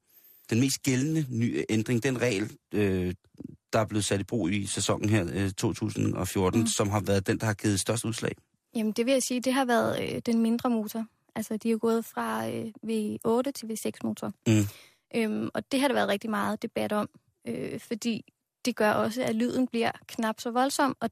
[0.49, 3.13] den mest gældende nye ændring, den regel, øh,
[3.73, 6.63] der er blevet sat i brug i sæsonen her øh, 2014, mm.
[6.63, 6.67] Mm.
[6.67, 8.31] som har været den, der har givet størst udslag?
[8.75, 11.05] Jamen, det vil jeg sige, det har været øh, den mindre motor.
[11.35, 14.31] Altså, de er gået fra øh, V8 til V6-motor.
[14.47, 14.67] Mm.
[15.15, 17.09] Øhm, og det har der været rigtig meget debat om,
[17.47, 18.33] øh, fordi
[18.65, 21.09] det gør også, at lyden bliver knap så voldsom, og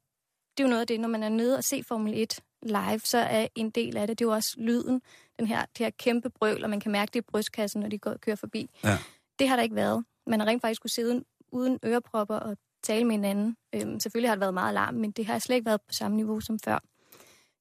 [0.57, 2.99] det er jo noget af det, når man er nede og se Formel 1 live,
[2.99, 5.01] så er en del af det, det er jo også lyden,
[5.39, 7.97] den her, det her kæmpe brøl, og man kan mærke det i brystkassen, når de
[7.97, 8.69] går, kører forbi.
[8.83, 8.97] Ja.
[9.39, 10.05] Det har der ikke været.
[10.27, 13.57] Man har rent faktisk kunne sidde uden ørepropper og tale med hinanden.
[13.75, 16.17] Øhm, selvfølgelig har det været meget larm, men det har slet ikke været på samme
[16.17, 16.79] niveau som før.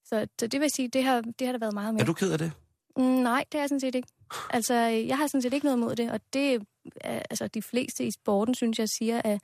[0.05, 2.01] Så, så det vil sige, det har, det har der været meget med.
[2.01, 2.53] Er du ked af det?
[2.97, 4.09] Mm, nej, det er jeg sådan set ikke.
[4.51, 6.55] Altså, jeg har sådan set ikke noget imod det, og det
[7.01, 9.41] er, altså, de fleste i sporten, synes jeg, siger, at,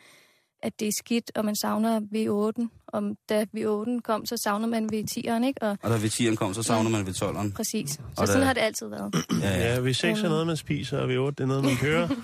[0.62, 2.66] at det er skidt, og man savner V8.
[2.92, 5.62] Om da V8 kom, så savner man V10'eren, ikke?
[5.62, 7.52] Og Og da V10'eren kom, så savner man V12'eren.
[7.54, 7.90] præcis.
[7.90, 9.14] Så Og sådan da- har det altid været.
[9.42, 9.74] Ja, ja.
[9.74, 12.08] Ja, vi seks er noget, man spiser, og vi otte, det er noget, man kører.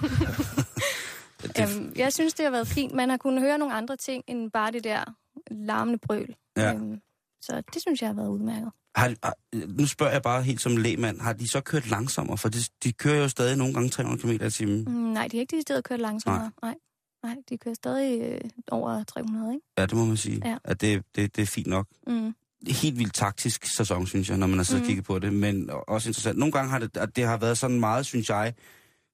[1.42, 2.94] Det, Øhm, jeg synes, det har været fint.
[2.94, 5.04] Man har kunnet høre nogle andre ting, end bare det der
[5.50, 6.34] larmende brøl.
[6.56, 6.72] Ja.
[6.74, 7.00] Øhm,
[7.44, 8.70] så det synes jeg har været udmærket.
[8.96, 9.34] har, har,
[9.78, 12.38] nu spørger jeg bare helt som lægmand, har de så kørt langsommere?
[12.38, 14.84] For de, de kører jo stadig nogle gange 300 km i timen.
[14.84, 16.50] Mm, nej, de har ikke de steder kørt langsommere.
[16.62, 16.74] Nej.
[17.22, 17.34] nej.
[17.50, 19.66] de kører stadig øh, over 300, ikke?
[19.78, 20.40] Ja, det må man sige.
[20.44, 20.56] Ja.
[20.64, 21.86] At det, det, det er fint nok.
[22.06, 22.34] Mm.
[22.68, 24.88] helt vildt taktisk sæson, synes jeg, når man har siddet og Mhm.
[24.88, 26.38] kigget på det, men også interessant.
[26.38, 28.54] Nogle gange har det, at det har været sådan meget, synes jeg,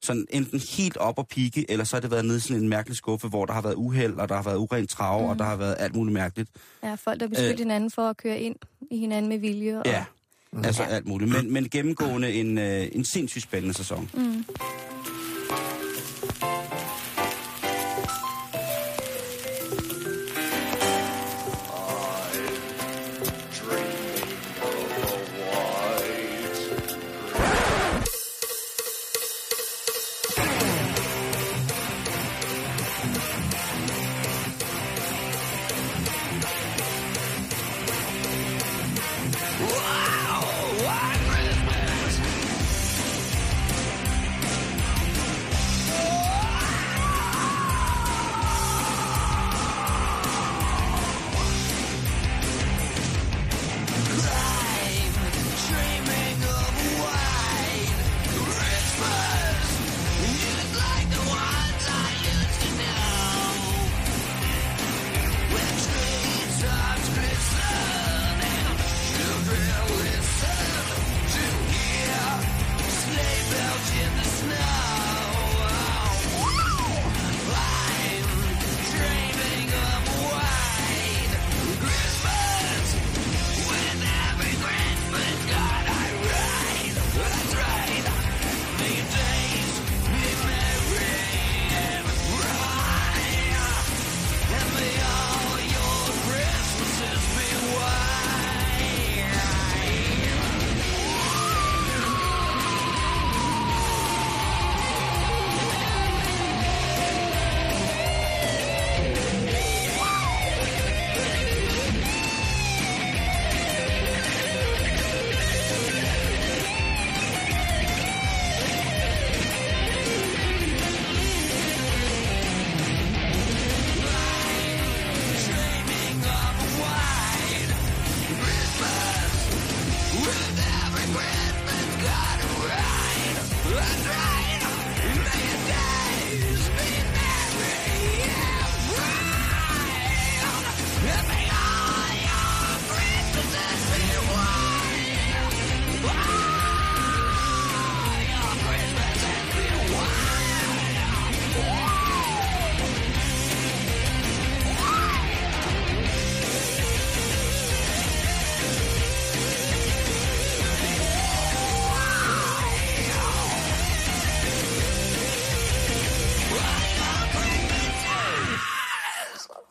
[0.03, 2.69] sådan enten helt op og pike, eller så har det været nede i sådan en
[2.69, 5.29] mærkelig skuffe, hvor der har været uheld, og der har været urent trav, Mhm.
[5.31, 6.51] og der har været alt muligt mærkeligt.
[6.83, 7.59] Ja, folk, der beskyldt Øh.
[7.59, 8.57] hinanden for at køre ind
[8.91, 9.79] i hinanden med vilje.
[9.79, 10.05] Og, Ja,
[10.65, 11.31] altså alt muligt.
[11.31, 14.11] Men, men gennemgående en, øh, en sindssygt spændende sæson.
[14.15, 14.45] Mm.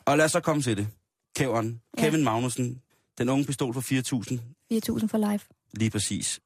[0.10, 0.88] Og lad os så komme til det.
[1.36, 2.02] Kæveren, Ja.
[2.04, 2.82] Kevin Magnussen,
[3.18, 4.40] den unge pistol for 4.000,
[4.74, 5.40] 4.000 for live.
[5.74, 6.40] lige præcis.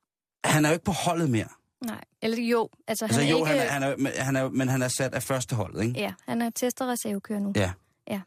[0.45, 1.47] Han er jo ikke på holdet mere.
[1.85, 3.47] Nej, eller jo, altså, Altså han er jo, ikke...
[3.47, 5.99] han er, han er, men han er, men han er sat af første holdet, ikke?
[5.99, 7.53] Ja, han er test- og reservekører nu.
[7.55, 7.71] Ja.
[8.07, 8.21] Ja.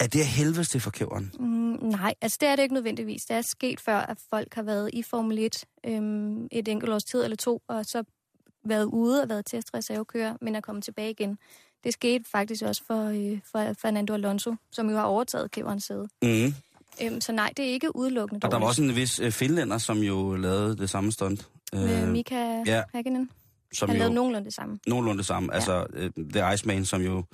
[0.00, 1.32] Er det af helvedes til for kæveren?
[1.38, 3.22] Mm, nej, altså det er det ikke nødvendigvis.
[3.24, 7.04] Det er sket før, at folk har været i Formel 1 øhm, et enkelt års
[7.04, 8.04] tid eller to, og så
[8.64, 11.38] været ude og været testreservekører, men er kommet tilbage igen.
[11.84, 16.08] Det skete faktisk også for, øh, for Fernando Alonso, som jo har overtaget kæverens sæde.
[16.22, 16.54] Mm.
[17.02, 18.68] Øhm, så nej, det er ikke udelukkende Og der var dårligt.
[18.68, 21.48] også en vis øh, finlænder, som jo lavede det samme stunt.
[21.72, 22.82] Med Øh, Mika ja.
[22.94, 23.30] Hakkinen.
[23.74, 24.78] som Han jo lavede nogenlunde det samme.
[24.86, 25.48] nogenlunde det samme.
[25.52, 25.54] Ja.
[25.56, 27.24] Altså, øh, The Iceman, som jo,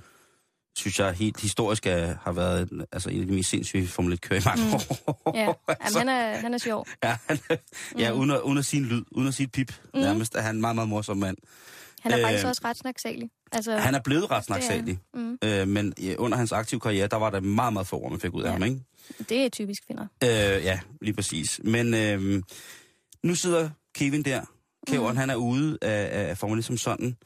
[0.76, 4.40] synes jeg, helt historisk er, har været altså, en af de mest sindssyge Formel 1-kører
[4.40, 4.74] i mange Mm.
[5.06, 5.32] år.
[5.34, 6.86] Ja, altså, Jamen, han, er, han er sjov.
[7.04, 7.38] ja, han,
[7.98, 8.18] ja Mm.
[8.18, 10.00] uden, at, uden at sige en lyd, uden at sige et pip, Mm.
[10.00, 11.36] nærmest, er han en meget, meget morsom mand.
[12.00, 13.30] Han er faktisk Øh, også ret snaksalig.
[13.52, 17.16] Altså, Han er blevet ret snaksalig, Mm, øh, men øh, under hans aktive karriere, der
[17.16, 18.52] var der meget, meget få ord, man fik ud af Ja.
[18.52, 18.80] ham, ikke?
[19.28, 20.06] det er typisk finder.
[20.24, 20.28] Øh,
[20.64, 21.60] ja, lige præcis.
[21.64, 22.42] Men øh,
[23.22, 24.40] nu sidder Kevin der.
[24.86, 25.18] Kæveren, mm.
[25.18, 27.16] han er ude af, af Formel 1 som sådan.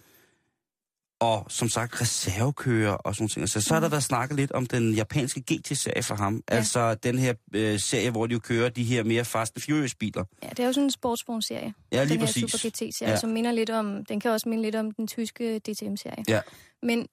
[1.22, 3.50] Og som sagt, reservekører og sådan noget.
[3.50, 6.42] Så, så har der været snakket lidt om den japanske GT-serie for ham.
[6.50, 6.56] Ja.
[6.56, 10.24] Altså den her øh, serie, hvor de jo kører de her mere Fast and Furious-biler.
[10.42, 11.74] Ja, det er jo sådan en sportsvognserie.
[11.92, 12.42] Ja, lige den præcis.
[12.42, 13.16] her Super GT-serie, Ja.
[13.20, 16.24] som minder lidt om, den kan også minde lidt om den tyske DTM-serie.
[16.28, 16.40] Ja.
[16.82, 17.06] Men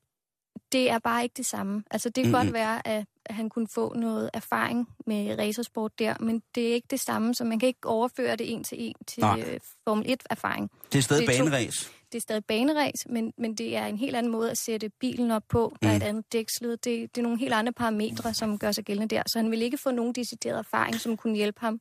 [0.72, 1.84] det er bare ikke det samme.
[1.92, 2.46] Altså, det kan Mm-mm.
[2.46, 6.88] godt være, at han kunne få noget erfaring med racersport der, men det er ikke
[6.92, 9.44] det samme, så man kan ikke overføre det en til en til Nej.
[9.48, 10.70] øh, Formel 1-erfaring.
[10.94, 11.92] Det er stadig er baneræs.
[12.12, 15.32] Det er stadig baneræs, men, men det er en helt anden måde at sætte bilen
[15.32, 15.76] op på.
[15.82, 15.98] Der er Mm.
[15.98, 16.72] et andet dæksled.
[16.72, 19.24] Det, det er nogle helt andre parametre, som gør sig gældende der.
[19.28, 21.80] Så han vil ikke få nogen decideret erfaring, som kunne hjælpe ham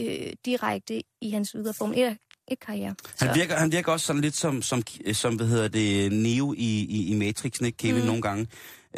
[0.00, 2.16] øh, direkte i hans videre Formel
[2.52, 2.94] 1-karriere.
[3.20, 6.80] Han virker, han virker også sådan lidt som, som, som hvad hedder det, Neo i,
[6.84, 8.00] i, i Matrixen, ikke Kevin.
[8.00, 8.06] Mm.
[8.06, 8.46] nogle gange.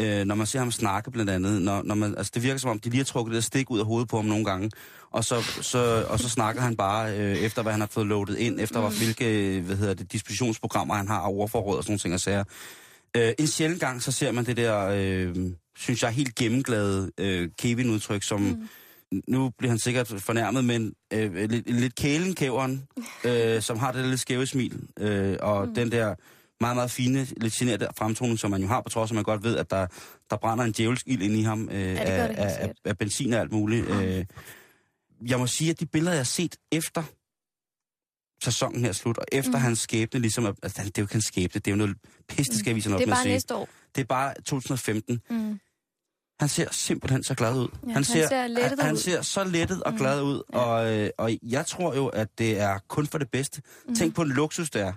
[0.00, 2.70] Øh, når man ser ham snakke blandt andet, når, når man, altså det virker som
[2.70, 4.70] om, de lige har trukket det der stik ud af hovedet på ham nogle gange,
[5.10, 8.38] og så, så, og så snakker han bare øh, efter, hvad han har fået loadet
[8.38, 8.96] ind, efter mm.
[8.96, 12.44] hvilke hvad hedder det, dispositionsprogrammer han har af ordforråd og sådan nogle ting og sager.
[13.16, 15.36] Øh, en sjældent gang, så ser man det der, øh,
[15.76, 18.40] synes jeg, helt gennemglade øh, Kevin-udtryk, som...
[18.40, 18.68] Mm
[19.28, 22.88] nu bliver han sikkert fornærmet, men øh, lidt, lidt kælenkæveren,
[23.26, 25.74] øh, som har det der lidt skæve smil, øh, og mm.
[25.74, 26.14] den der
[26.64, 29.24] meget, meget fine, lidt generede fremtoning, som man jo har, på trods af, at man
[29.24, 29.86] godt ved, at der,
[30.30, 32.72] der brænder en djævelsk ild ind i ham øh, det af, det helt af, af,
[32.84, 33.88] af benzin og alt muligt.
[33.88, 34.24] Øh,
[35.26, 37.02] jeg må sige, at de billeder, jeg har set efter
[38.44, 39.58] sæsonen her er slut, og efter mm.
[39.58, 41.96] Hans skæbne, ligesom, at, altså, det er jo ikke hans skæbne, det er jo noget
[42.28, 43.68] pisse, det skal vi sådan op Det er bare næste år.
[43.94, 45.20] Det er bare 2015.
[45.30, 45.60] Mm.
[46.40, 47.68] Han ser simpelthen så glad ud.
[47.86, 48.98] Ja, han ser lettet han, han ud.
[48.98, 50.58] ser så lettet og Mm, glad ud, ja.
[50.58, 53.62] og, øh, og jeg tror jo, at det er kun for det bedste.
[53.88, 53.94] Mm.
[53.94, 54.92] Tænk på en luksus, det er.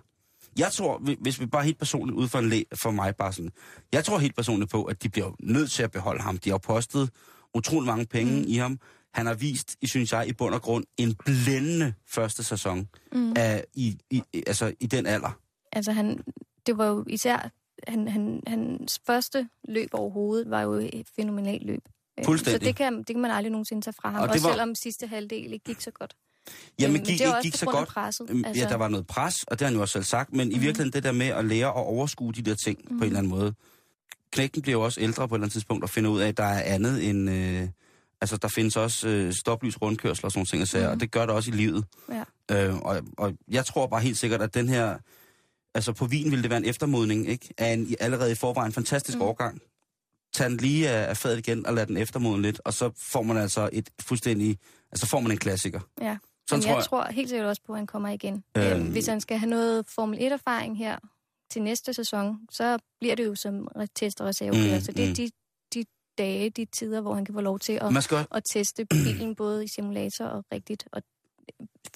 [0.57, 3.33] Jeg tror, hvi- hvis vi bare helt personligt ud for en læ, for mig bare
[3.33, 3.51] sådan,
[3.93, 6.37] jeg tror helt personligt på, at de bliver nødt til at beholde ham.
[6.37, 7.09] De har postet
[7.53, 8.45] utrolig mange penge Mm.
[8.47, 8.79] i ham.
[9.13, 13.33] Han har vist, i synes jeg, i bund og grund, en blændende første sæson Mm.
[13.35, 15.39] af, i, i, altså, i den alder.
[15.71, 16.23] Altså, han,
[16.65, 17.49] det var jo især...
[17.87, 21.81] Han, han, hans første løb overhovedet var jo et fænomenalt løb.
[22.19, 22.61] Øh, Fuldstændig.
[22.61, 24.21] Så det kan, det kan man aldrig nogensinde tage fra ham.
[24.21, 26.15] Og også var- selvom sidste halvdel ikke gik så godt.
[26.79, 27.89] Jamen, Øh, men gik, det ikke gik så godt.
[27.89, 28.63] presset, Øhm, altså.
[28.63, 30.51] Ja, der var noget pres, og det har han jo også selv sagt, men mm.
[30.51, 30.61] i Mhm.
[30.63, 32.97] virkeligheden det der med at lære at overskue de der ting mm.
[32.97, 33.53] på en eller anden måde.
[34.31, 36.37] Knægten bliver jo også ældre på et eller andet tidspunkt og finder ud af, at
[36.37, 37.29] der er andet end...
[37.29, 37.67] Øh,
[38.21, 40.93] altså, der findes også øh, stoplys, rundkørsel og sådan nogle ting, og, sager, Mhm.
[40.93, 41.85] og det gør det også i livet.
[42.49, 42.65] Ja.
[42.67, 44.97] Øh, og, og jeg tror bare helt sikkert, at den her...
[45.75, 47.53] Altså, på vin ville det være en eftermodning, ikke?
[47.57, 49.21] Af en allerede i forvejen fantastisk mm.
[49.23, 49.27] Mm.
[49.27, 49.61] årgang.
[50.33, 53.21] Tag den lige af, af fadet igen og lad den eftermoden lidt, og så får
[53.23, 54.57] man altså et fuldstændig...
[54.91, 55.79] Altså, får man en klassiker.
[56.01, 56.17] Ja.
[56.49, 56.85] Sådan Men tror jeg, jeg.
[56.85, 58.43] tror helt sikkert også på, at han kommer igen.
[58.57, 58.91] Øhm.
[58.91, 60.97] Hvis han skal have noget Formel 1-erfaring her
[61.51, 64.75] til næste sæson, så bliver det jo som test- og reservekører.
[64.75, 65.15] Mm, så det er mm.
[65.15, 65.29] de,
[65.73, 65.85] de
[66.17, 69.63] dage, de tider, hvor han kan få lov til at, skal, at teste bilen både
[69.65, 70.87] i simulator og rigtigt.
[70.91, 71.01] Og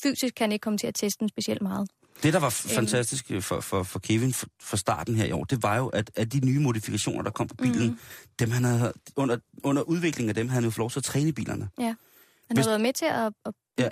[0.03, 1.89] fysisk kan han ikke komme til at teste den specielt meget.
[2.23, 2.75] Det, der var Øhm.
[2.75, 6.11] fantastisk for, for, for Kevin for, for starten her i år, det var jo, at,
[6.15, 7.97] at de nye modifikationer, der kom på bilen, mm.
[8.39, 11.03] dem han havde, under, under udviklingen af dem, havde han jo fået lov til at
[11.03, 11.69] træne bilerne.
[11.77, 11.95] Han
[12.49, 13.89] Hvis- har været med til at, at Ja.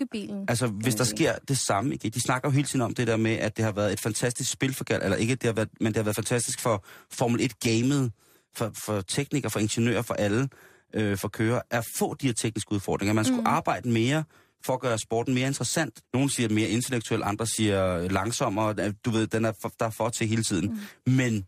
[0.48, 1.18] Altså, hvis der sige.
[1.18, 2.10] sker det samme, ikke?
[2.10, 4.52] de snakker jo hele tiden om det der med, at det har været et fantastisk
[4.52, 7.42] spil for Gal, eller ikke, det har været, men det har været fantastisk for Formel
[7.42, 8.12] 1-gamet,
[8.56, 10.50] for, for teknikere, for ingeniører, for alle,
[10.94, 13.14] øh, for kører, at få de her tekniske udfordringer.
[13.14, 13.48] Man skulle Mm.
[13.48, 14.24] arbejde mere
[14.66, 16.02] for at gøre sporten mere interessant.
[16.14, 18.92] Nogle siger mere intellektuel, andre siger langsommere.
[18.92, 20.80] Du ved, den er for, der er for til hele tiden.
[21.08, 21.14] Mm.
[21.14, 21.46] Men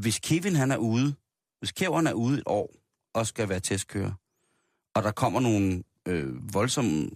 [0.00, 1.14] hvis Kevin han er ude,
[1.58, 2.74] hvis Kevin er ude et år
[3.14, 4.12] og skal være testkører,
[4.94, 7.10] og der kommer nogle øh, voldsomme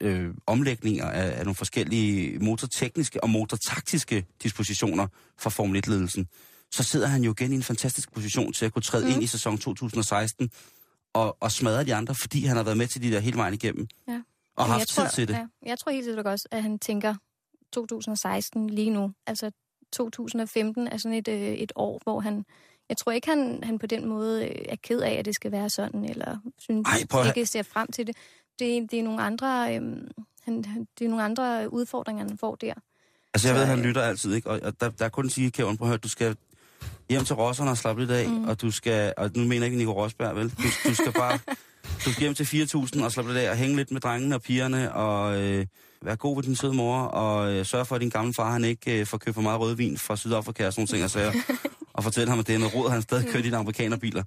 [0.00, 5.06] øh, omlægninger af, af nogle forskellige motortekniske og motortaktiske dispositioner
[5.38, 6.24] for Formel 1-ledelsen,
[6.70, 9.10] så sidder han jo igen i en fantastisk position til at kunne træde mm.
[9.10, 10.50] Ind i sæson 2016
[11.14, 13.54] og, og smadre de andre, fordi han har været med til de der hele vejen
[13.54, 13.88] igennem.
[14.08, 14.22] Ja.
[14.56, 15.34] Og Men haft tid tror, til det.
[15.34, 17.14] Ja, jeg tror helt sikkert også, at han tænker
[17.72, 19.12] 2016 lige nu.
[19.26, 19.50] Altså
[19.92, 22.44] 2015 er sådan et, øh, et år, hvor han...
[22.88, 25.52] Jeg tror ikke, han, han på den måde øh, er ked af, at det skal
[25.52, 28.16] være sådan, eller synes Ej, prøv ikke ser frem til det.
[28.58, 29.76] Det, det er nogle andre...
[29.76, 29.82] Øh,
[30.44, 30.62] han,
[30.98, 32.74] det er nogle andre udfordringer, han får der.
[33.34, 34.50] Altså, jeg ved, at han øh, lytter altid, ikke?
[34.50, 36.36] Og, og der, der er kun at sige, Kævn, prøv at høre, du skal
[37.10, 38.44] hjem til Rosserne og slappe lidt af, mm.
[38.44, 40.50] og du skal, og nu mener jeg ikke Nico Rosberg, vel?
[40.50, 41.38] Du, du skal bare,
[42.04, 44.42] du skal hjem til 4.000 og slappe lidt af og hænge lidt med drengene og
[44.42, 45.66] pigerne, og øh,
[46.02, 48.64] være god ved din søde mor, og øh, sørge for, at din gamle far, han
[48.64, 51.32] ikke øh, får købt for meget rødvin fra Sydafrika og sådan nogle ting, og, sager,
[51.98, 54.22] og fortælle ham, at det er noget råd, han stadig kører de der amerikanerbiler.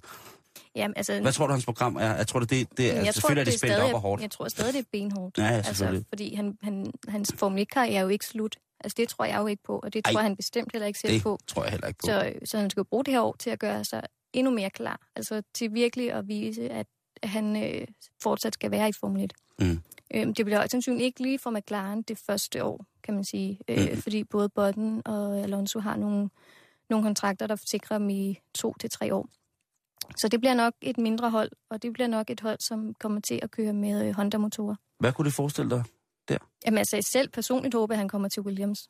[0.76, 2.14] Jamen, altså, Hvad tror du, hans program er?
[2.16, 4.00] Jeg tror, det, det, det er, jeg altså, selvfølgelig er det spændt stadig, op og
[4.00, 4.22] hårdt.
[4.22, 5.38] Jeg tror stadig, det er benhårdt.
[5.38, 8.56] Ja, ja, altså, fordi han, han, hans Formel 1-karriere er jo ikke slut.
[8.80, 10.98] Altså, det tror jeg jo ikke på, og det tror Ej, han bestemt heller ikke
[10.98, 11.38] selv Det på.
[11.46, 12.06] tror jeg heller ikke på.
[12.06, 15.00] Så, så han skal bruge det her år til at gøre sig endnu mere klar.
[15.16, 16.86] Altså til virkelig at vise, at
[17.22, 17.86] han øh,
[18.22, 19.32] fortsat skal være i Formel 1.
[19.58, 19.80] Mm.
[20.14, 23.58] Øhm, det bliver højst sandsynligt ikke lige for McLaren det første år, kan man sige.
[23.68, 24.02] Øh, Mm.
[24.02, 26.30] Fordi både Button og Alonso har nogle,
[26.92, 29.28] nogle kontrakter, der sikrer dem i to til tre år.
[30.16, 33.20] Så det bliver nok et mindre hold, og det bliver nok et hold, som kommer
[33.20, 34.74] til at køre med øh, Honda-motorer.
[34.98, 35.84] Hvad kunne det forestille dig?
[36.66, 38.88] Jamen altså, jeg selv personligt håber, at han kommer til Williams.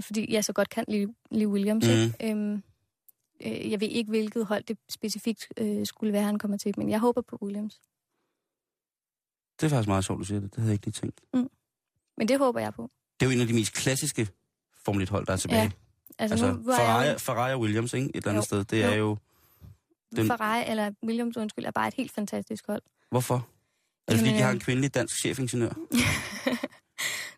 [0.00, 1.86] Fordi jeg så godt kan lide, lide Williams.
[1.86, 1.92] Mm.
[1.92, 2.30] Ikke?
[2.30, 2.62] Øhm,
[3.40, 6.90] øh, jeg ved ikke, hvilket hold det specifikt øh, skulle være, han kommer til, men
[6.90, 7.80] jeg håber på Williams.
[9.60, 10.50] Det er faktisk meget sjovt, du siger det.
[10.50, 11.20] Det havde jeg ikke lige tænkt.
[12.16, 12.90] Men det håber jeg på.
[13.20, 14.28] Det er jo en af de mest klassiske
[14.84, 15.62] Formel 1-hold, der er tilbage.
[15.62, 15.70] Ja.
[16.18, 18.06] Altså, Altså, nu Ferrari, jeg Ferrari og Williams, ikke?
[18.08, 18.46] Et eller andet Jo.
[18.46, 18.64] sted.
[18.64, 18.96] Det er jo...
[19.08, 19.16] jo,
[20.16, 22.82] den- Ferrari, eller Williams, undskyld, er bare et helt fantastisk hold.
[23.10, 23.34] Hvorfor?
[23.34, 25.70] Er det fordi, Jamen, de har øh, en kvindelig dansk chefingeniør?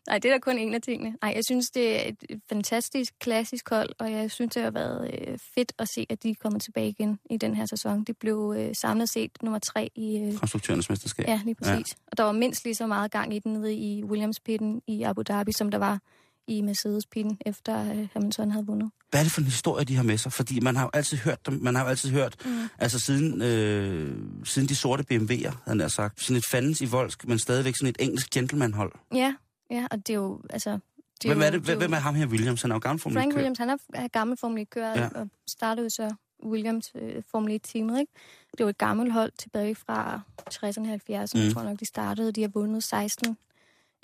[0.08, 1.16] Nej, det er da kun en af tingene.
[1.22, 5.10] Nej, jeg synes, det er et fantastisk klassisk hold, og jeg synes, det har været
[5.28, 8.04] øh, fedt at se, at de er kommet tilbage igen i den her sæson.
[8.04, 11.28] Det blev øh, samlet set nummer tre i, øh, Konstruktørernes mesterskab.
[11.28, 11.72] Ja, lige præcis.
[11.92, 12.02] Ja.
[12.06, 15.22] Og der var mindst lige så meget gang i den nede i Williams-pitten i Abu
[15.22, 16.00] Dhabi, som der var
[16.48, 18.90] i Mercedes-pitten, efter øh, Hamilton havde vundet.
[19.10, 20.32] Hvad er det for en historie, de har med sig?
[20.32, 21.58] Fordi man har jo altid hørt dem.
[21.62, 22.68] Man har jo altid hørt, Mm.
[22.78, 26.20] altså siden, øh, siden de sorte BMW'er, havde jeg sagt.
[26.22, 28.92] Sådan et fandens i voldsk, men stadigvæk sådan et engelsk gentlemanhold.
[29.14, 29.34] Ja,
[29.70, 30.78] ja, og det er jo, altså...
[31.22, 31.68] Det Hvem jo, er det?
[31.68, 32.62] jo- Hvem er ham her, Williams?
[32.62, 33.36] Han er jo gammel Formel Frank 1-kører.
[33.38, 35.08] Williams, han er, er gammel Formel 1-kører, Ja.
[35.14, 38.12] og startede så Williams øh, Formel 1-teamet, ikke?
[38.58, 40.20] Det var et gammelt hold tilbage fra
[40.54, 41.52] 60'erne og 70'erne, Mm.
[41.52, 42.32] tror jeg nok, de startede.
[42.32, 43.36] De har vundet 16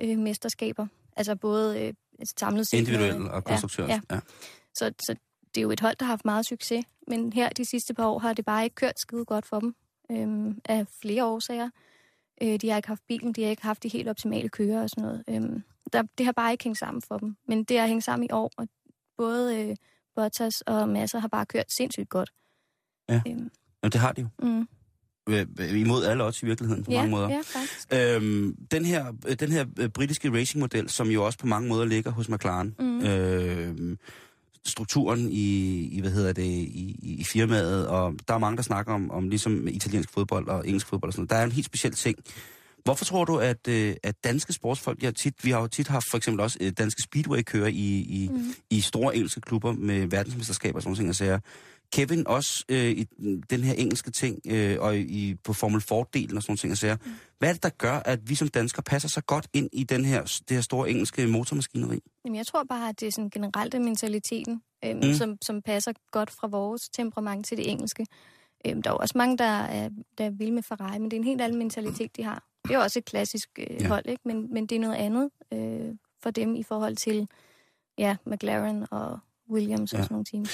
[0.01, 0.87] øh, mesterskaber.
[1.17, 1.95] Altså både øh,
[2.39, 2.79] samlet set...
[2.79, 3.87] Individuel og konstruktør.
[3.87, 4.21] Ja, ja.
[4.75, 5.15] Så, så
[5.55, 6.85] det er jo et hold, der har haft meget succes.
[7.09, 9.75] Men her de sidste par år har det bare ikke kørt skide godt for dem.
[10.11, 11.71] Øhm, af flere årsager.
[12.43, 14.91] Øh, de har ikke haft bilen, de har ikke haft de helt optimale kører og
[14.91, 15.25] sådan noget.
[15.29, 17.37] Øhm, der, det har bare ikke hængt sammen for dem.
[17.49, 18.69] Men det har hængt sammen i år, og
[19.17, 19.77] både øh,
[20.15, 22.33] Bottas og Massa har bare kørt sindssygt godt.
[23.09, 23.15] Ja.
[23.29, 23.51] Øhm,
[23.83, 24.29] Jamen, det har de jo.
[24.39, 24.69] mm.
[25.29, 27.29] Øh, øh, Imod alle odds i virkeligheden, på ja, mange måder.
[27.29, 27.89] ja, faktisk.
[27.93, 32.11] Øhm, den her, øh, den her britiske racingmodel, som jo også på mange måder ligger
[32.11, 33.01] hos McLaren, Mm.
[33.07, 33.99] øhm,
[34.67, 38.93] strukturen i, i, hvad hedder det, i, i- firmaet, og der er mange, der snakker
[38.95, 41.31] om, om ligesom italiensk fodbold og engelsk fodbold og sådan noget.
[41.31, 42.19] Der er en helt speciel ting.
[42.85, 43.69] Hvorfor tror du, at,
[44.03, 47.67] at danske sportsfolk, ja, tit, vi har jo tit haft for eksempel også danske speedway-kører
[47.67, 48.55] i, i, Mm.
[48.71, 51.39] i store engelske klubber med verdensmesterskaber og sådan nogle ting, og sager.
[51.93, 53.07] Kevin også øh, i
[53.51, 56.97] den her engelske ting, øh, og i, på Formel Ford-delen og sådan ting, og sager.
[57.05, 57.13] Mm.
[57.39, 60.05] Hvad er det, der gør, at vi som danskere passer så godt ind i den
[60.05, 61.99] her, det her store engelske motormaskineri?
[62.25, 65.15] Jamen, jeg tror bare, at det er sådan generelt mentaliteten, øhm, Mm.
[65.15, 68.07] som, som passer godt fra vores temperament til det engelske.
[68.67, 71.21] Øhm, der er også mange, der er, der er vilde med Ferrari, men det er
[71.21, 72.45] en helt anden mentalitet, de har.
[72.69, 73.89] Det er også et klassisk øh, Ja.
[73.89, 74.23] hold, ikke?
[74.25, 77.29] Men, men det er noget andet øh, for dem i forhold til
[77.99, 79.19] ja, McLaren og
[79.51, 79.99] Williams Ja.
[79.99, 80.51] og sådan nogle teams.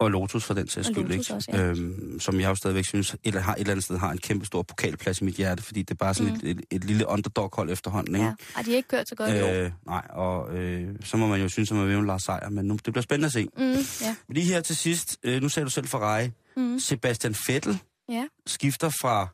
[0.00, 1.34] Og Lotus for den sags skyld, ikke?
[1.34, 1.62] også, ja.
[1.62, 4.46] øhm, som jeg jo stadigvæk synes, eller har et eller andet sted har en kæmpe
[4.46, 6.40] stor pokalplads i mit hjerte, fordi det er bare sådan mm.
[6.42, 8.26] et, et, et, lille underdog-hold efterhånden, ikke?
[8.26, 8.34] Ja.
[8.56, 9.30] Ej, de har ikke kørt så godt.
[9.30, 12.64] Øh, nej, og øh, så må man jo synes, at man vil Lars Seier, men
[12.66, 13.48] nu, det bliver spændende at se.
[13.56, 13.74] Mm,
[14.06, 14.16] ja.
[14.28, 16.30] Lige her til sidst, øh, nu sagde du selv Ferrari.
[16.56, 18.26] Mm, Sebastian Vettel ja.
[18.46, 19.28] skifter fra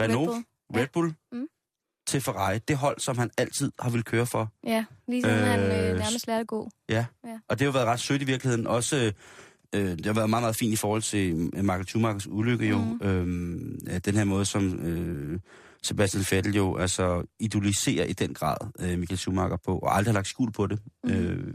[0.00, 0.44] Renault, Red Bull.
[0.74, 0.86] Red Ja.
[0.92, 1.46] Bull Mm.
[2.06, 2.58] til Ferrari.
[2.58, 4.48] Det hold, som han altid har vil køre for.
[4.66, 6.70] Ja, lige siden øh, han Øh, nærmest lærte gå.
[6.88, 7.04] Ja.
[7.24, 7.38] Ja.
[7.48, 8.66] Og det har jo været ret sødt i virkeligheden.
[8.66, 9.12] Også, øh,
[9.74, 12.78] øh, det har været meget, meget fint i forhold til øh, Michael Schumachers ulykke jo.
[12.78, 13.00] Mhm.
[13.08, 15.40] Øhm, ja, den her måde, som øh,
[15.82, 20.18] Sebastian Vettel jo altså idoliserer i den grad øh, Michael Schumacher på, og aldrig har
[20.18, 20.78] lagt skjul på det.
[21.04, 21.12] Mhm.
[21.14, 21.54] Øh,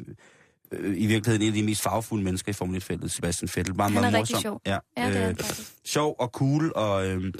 [0.71, 3.75] øh, I virkeligheden en af de mest farvefulde mennesker i Formel 1-feltet, Sebastian Vettel.
[3.75, 4.41] Meget, meget morsom.
[4.41, 4.61] sjov.
[4.65, 5.35] Ja, Ja, det er øh,
[5.85, 7.33] sjov og cool og øh,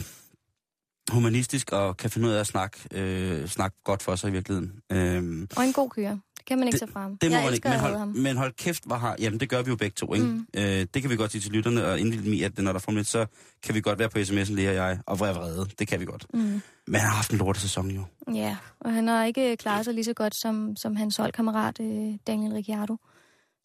[1.12, 4.72] humanistisk og kan finde ud af at snakke, øh, snakke godt for sig i virkeligheden.
[4.92, 6.18] Øh, Og en god kører.
[6.48, 7.18] Det kan man ikke tage fra ham.
[7.18, 8.10] det må jeg man ikke, men have ham.
[8.10, 9.16] hold, men hold kæft, hvor har...
[9.20, 10.26] Jamen, det gør vi jo begge to, ikke?
[10.26, 10.48] Mm.
[10.54, 12.92] Øh, det kan vi godt sige til lytterne, og indvilde i, at når der får
[12.92, 13.26] lidt, så
[13.64, 15.68] kan vi godt være på sms'en, Lea og jeg, og være vrede.
[15.80, 16.26] Det kan vi godt.
[16.34, 16.40] Mm.
[16.88, 18.04] Men han har haft en lortesæson jo.
[18.34, 22.14] Ja, og han har ikke klaret sig lige så godt som, som hans holdkammerat øh,
[22.28, 22.98] Daniel Ricciardo,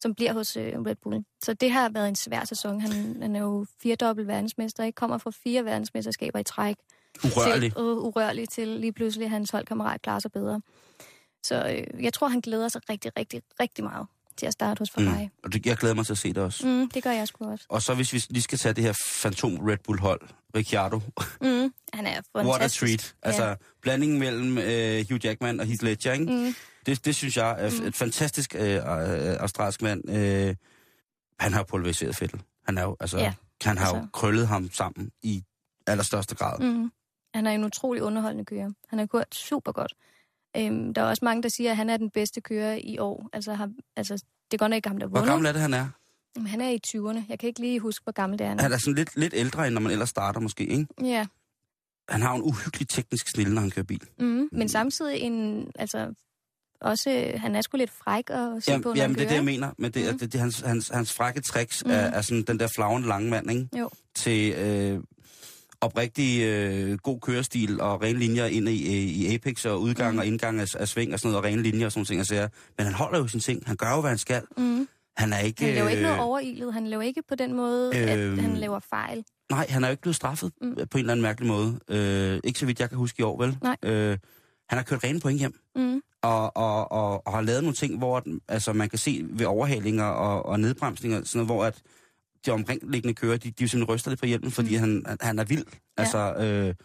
[0.01, 1.23] som bliver hos øh, Red Bull.
[1.43, 2.81] Så det har været en svær sæson.
[2.81, 4.95] Han, han er jo firedobbelt verdensmester, ikke?
[4.95, 6.75] Kommer fra fire verdensmesterskaber i træk.
[7.23, 7.73] Urørlig.
[7.73, 10.61] Til, øh, urørlig til lige pludselig, hans holdkammerat klarer sig bedre.
[11.43, 14.91] Så øh, jeg tror, han glæder sig rigtig, rigtig, rigtig meget til at starte hos
[14.91, 15.23] Ferrari.
[15.23, 15.29] Mm.
[15.43, 16.67] Og det, jeg glæder mig til at se det også.
[16.67, 16.89] Mm.
[16.89, 17.65] Det gør jeg sgu også.
[17.69, 20.21] Og så hvis vi lige skal tage det her Phantom Red Bull hold,
[20.55, 20.99] Ricciardo,
[21.41, 21.73] Mm.
[21.93, 22.35] Han er fantastisk.
[22.49, 23.15] what a treat.
[23.23, 23.55] Altså Ja.
[23.81, 26.25] blandingen mellem øh, Hugh Jackman og Heath Ledger, ikke?
[26.25, 26.55] Mm.
[26.85, 27.87] Det, det synes jeg er mm.
[27.87, 28.81] et fantastisk øh, øh,
[29.39, 30.09] australsk mand.
[30.09, 30.55] Øh,
[31.39, 32.41] han har pulveriseret Fettel.
[32.65, 33.33] Han er jo, altså, Ja,
[33.63, 33.97] han har altså.
[34.01, 35.43] jo krøllet ham sammen i
[35.87, 36.59] allerstørste grad.
[36.59, 36.91] Mm.
[37.33, 38.69] Han er en utrolig underholdende kører.
[38.89, 39.93] Han har kørt super godt.
[40.57, 43.29] Øhm, der er også mange, der siger, at han er den bedste kører i år.
[43.33, 44.13] Altså, har, altså
[44.51, 45.31] det er godt nok ikke ham, der Hvor vundet.
[45.31, 45.87] gammel er det, han er?
[46.35, 47.21] Jamen, han er i 20'erne.
[47.29, 48.53] Jeg kan ikke lige huske, hvor gammel det er.
[48.53, 48.61] nu.
[48.61, 50.87] Han er sådan lidt, lidt ældre, end når man ellers starter måske, ikke?
[51.01, 51.25] Ja,
[52.09, 54.01] Han har en uhyggelig teknisk snille, når han kører bil.
[54.19, 54.49] mm.
[54.51, 56.13] men samtidig en, altså,
[56.81, 59.35] også, han er sgu lidt fræk at se Jamen, på, når jamen det er det,
[59.35, 59.71] jeg mener.
[59.77, 60.19] Men det, mm.
[60.19, 61.91] det, det hans, hans, hans frække tricks mm.
[61.91, 63.67] Er, er sådan den der flagrende lange mand, ikke?
[63.79, 63.89] Jo.
[64.15, 64.99] Til øh,
[65.83, 70.19] oprigtig øh, god kørestil og rene linjer ind i, øh, i apex og udgang mm.
[70.19, 72.19] og indgang af, af sving og sådan noget, og rene linjer og sådan ting.
[72.19, 72.47] Og sager.
[72.77, 73.63] Men han holder jo sin ting.
[73.65, 74.41] Han gør jo, hvad han skal.
[74.57, 74.87] Mm.
[75.17, 75.65] Han er ikke...
[75.65, 76.73] Han laver ikke noget øh, overilet.
[76.73, 78.39] Han laver ikke på den måde, at Øhm.
[78.39, 79.23] han laver fejl.
[79.51, 80.75] Nej, han er jo ikke blevet straffet Mm.
[80.75, 81.79] på en eller anden mærkelig måde.
[81.89, 83.57] Øh, ikke så vidt jeg kan huske i år, vel?
[83.63, 83.77] Nej.
[83.83, 84.17] Øh,
[84.69, 85.53] han har kørt rene point hjem.
[85.75, 86.01] Mm.
[86.23, 90.03] og, og, og, og har lavet nogle ting, hvor altså, man kan se ved overhalinger
[90.05, 91.81] og, og nedbremsninger, sådan noget, hvor at
[92.45, 94.79] de omkringliggende kører, de, de simpelthen ryster lidt på hjelmen, fordi Mm.
[94.79, 95.65] han, han- er vild.
[95.97, 96.75] Altså, øh,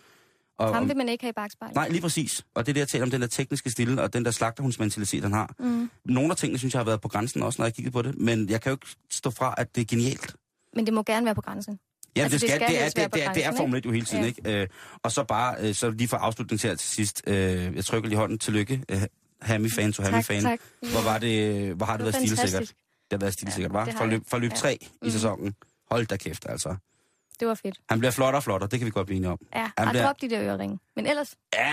[0.58, 1.74] og, Ham vil man ikke have i bagspejlet.
[1.74, 2.44] nej, lige præcis.
[2.54, 5.22] Og det er det, jeg taler om, den der tekniske stille, og den der slagterhundsmentalitet,
[5.22, 5.54] han har.
[5.58, 5.90] Mm.
[6.04, 8.18] Nogle af tingene, synes jeg, har været på grænsen også, når jeg kiggede på det,
[8.18, 10.36] men jeg kan jo ikke stå fra, at det er genialt.
[10.76, 11.78] Men det må gerne være på grænsen.
[12.16, 13.90] Ja, Altså, det, det skal, skal det, er, det, er, det er Formel 1 jo
[13.92, 14.28] hele tiden, Ja.
[14.28, 14.60] ikke?
[14.62, 14.68] Øh,
[15.02, 17.36] og så bare, øh, så lige for afslutning til her til sidst, øh,
[17.76, 19.02] jeg trykker lige hånden tillykke, øh,
[19.42, 20.60] Hami-fan to tak.
[20.80, 22.72] Hvor, var det, hvor har det, Det været stilsikkert?
[23.10, 23.90] Det har været stilsikkert, Ja, var?
[23.98, 24.56] For, løb, for løb Ja.
[24.56, 25.10] 3 i Mhm.
[25.10, 25.54] sæsonen.
[25.90, 26.76] Hold da kæft, altså.
[27.40, 27.78] Det var fedt.
[27.90, 29.38] Han bliver flottere og flottere, det kan vi godt blive enige om.
[29.54, 30.78] Ja, Han og bliver- drop de der øreringe.
[30.96, 31.72] Men ellers, Ja,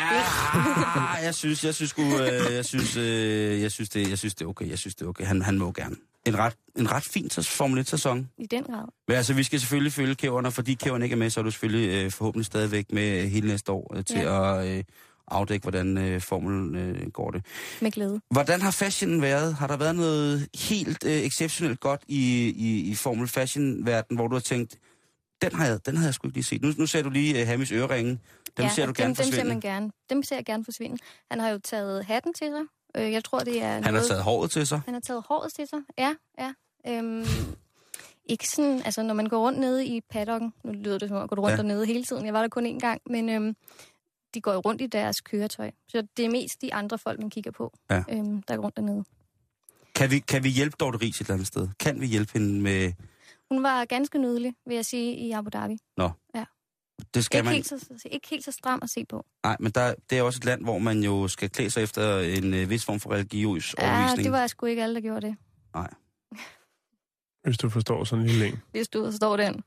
[1.25, 4.45] jeg synes, jeg synes, sgu, øh, jeg synes, øh, jeg synes, det, jeg synes, det
[4.45, 4.69] er okay.
[4.69, 5.25] Jeg synes, det er okay.
[5.25, 5.95] Han, han må gerne.
[6.25, 8.29] En ret, en ret fin Formel 1-sæson.
[8.37, 8.85] i den grad.
[9.07, 11.51] Men altså, vi skal selvfølgelig følge kæverne, fordi kæverne ikke er med, så er du
[11.51, 14.59] selvfølgelig øh, forhåbentlig stadigvæk med hele næste år øh, til Ja.
[14.61, 14.83] at øh,
[15.27, 17.45] afdække, hvordan øh, formelen øh, går det.
[17.81, 18.21] Med glæde.
[18.31, 19.53] Hvordan har fashion været?
[19.55, 24.35] Har der været noget helt øh, exceptionelt godt i, i, i Formel Fashion-verden, hvor du
[24.35, 24.77] har tænkt,
[25.41, 26.61] den har jeg, den havde jeg sgu ikke lige set.
[26.61, 28.19] Nu, nu ser du lige øh, Hamis øreringe.
[28.57, 29.49] Dem ja, ser du og gerne dem, dem ser forsvinde.
[29.49, 29.91] man gerne.
[30.09, 30.97] Dem ser jeg gerne forsvinde.
[31.31, 32.61] Han har jo taget hatten til sig.
[32.97, 34.07] Øh, jeg tror, det er Han har noget...
[34.07, 34.81] taget håret til sig.
[34.85, 36.53] Han har taget håret til sig, ja, ja.
[36.87, 37.25] Øhm,
[38.25, 41.23] ikke sådan, altså når man går rundt nede i paddocken, nu lyder det som om
[41.23, 41.57] at gå rundt ja.
[41.57, 43.55] dernede hele tiden, jeg var der kun én gang, men øhm,
[44.35, 45.71] de går jo rundt i deres køretøj.
[45.87, 48.03] Så det er mest de andre folk, man kigger på, Ja.
[48.09, 49.03] øhm, der går rundt dernede.
[49.95, 51.67] Kan vi, kan vi hjælpe Dorte Ries et eller andet sted?
[51.79, 52.93] Kan vi hjælpe hende med...
[53.51, 55.77] Hun var ganske nydelig, vil jeg sige, i Abu Dhabi.
[57.13, 57.53] Det skal Ikke, man...
[57.53, 59.25] helt så, ikke helt så stram at se på.
[59.43, 62.19] Nej, men der, det er også et land, hvor man jo skal klæde sig efter
[62.19, 64.23] en øh, vis form for religiøs Ja, overbevisning.
[64.23, 65.35] det var sgu ikke alle, der gjorde det.
[67.43, 68.59] Hvis du forstår sådan en lille en.
[68.71, 69.63] Hvis du står den.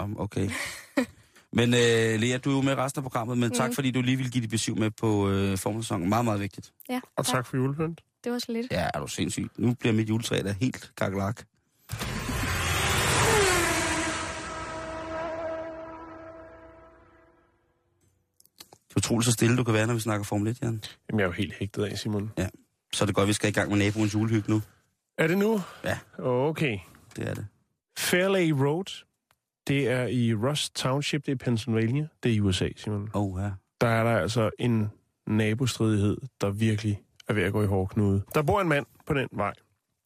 [0.00, 0.50] Um, okay.
[1.52, 3.74] Men øh, Lea, du er jo med resten af programmet, men tak Mhm.
[3.74, 6.08] fordi du lige ville give dit besøg med på øh, formelsæsonen.
[6.08, 6.72] Meget, meget vigtigt.
[6.88, 8.00] Ja, Og tak for julepynt.
[8.24, 8.66] Det var så lidt.
[8.72, 9.58] Ja, er du sindssygt.
[9.58, 11.42] Nu bliver mit juletræ da helt kakelak.
[18.88, 20.82] Det er utroligt så stille, du kan være, når vi snakker Formel 1, Jan.
[21.10, 22.32] Jamen, jeg er jo helt hægtet af, Simon.
[22.92, 24.62] Så er det godt, vi skal i gang med naboens julehygge nu.
[25.18, 25.60] Er det nu?
[25.84, 25.98] Ja.
[26.18, 26.78] Okay.
[27.16, 27.46] Det er det.
[27.98, 29.04] Fairley Road,
[29.68, 32.08] det er i Rust Township, det er i Pennsylvania.
[32.22, 33.10] Det er i USA, Simon.
[33.14, 33.50] Oh, ja.
[33.80, 34.90] Der er der altså en
[35.26, 38.22] nabostridighed, der virkelig er ved at gå i hårdknude.
[38.34, 39.52] Der bor en mand på den vej,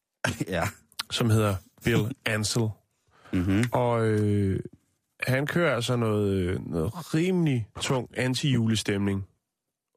[0.48, 0.62] ja.
[1.10, 1.54] som hedder
[1.84, 2.68] Bill Ansel.
[3.32, 3.64] Mm-hmm.
[3.72, 4.60] Og øh,
[5.20, 9.28] han kører altså noget, noget rimelig tung anti-julestemning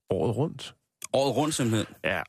[0.10, 0.76] året rundt.
[1.14, 1.95] Året rundt simpelthen.
[2.03, 2.22] Ja.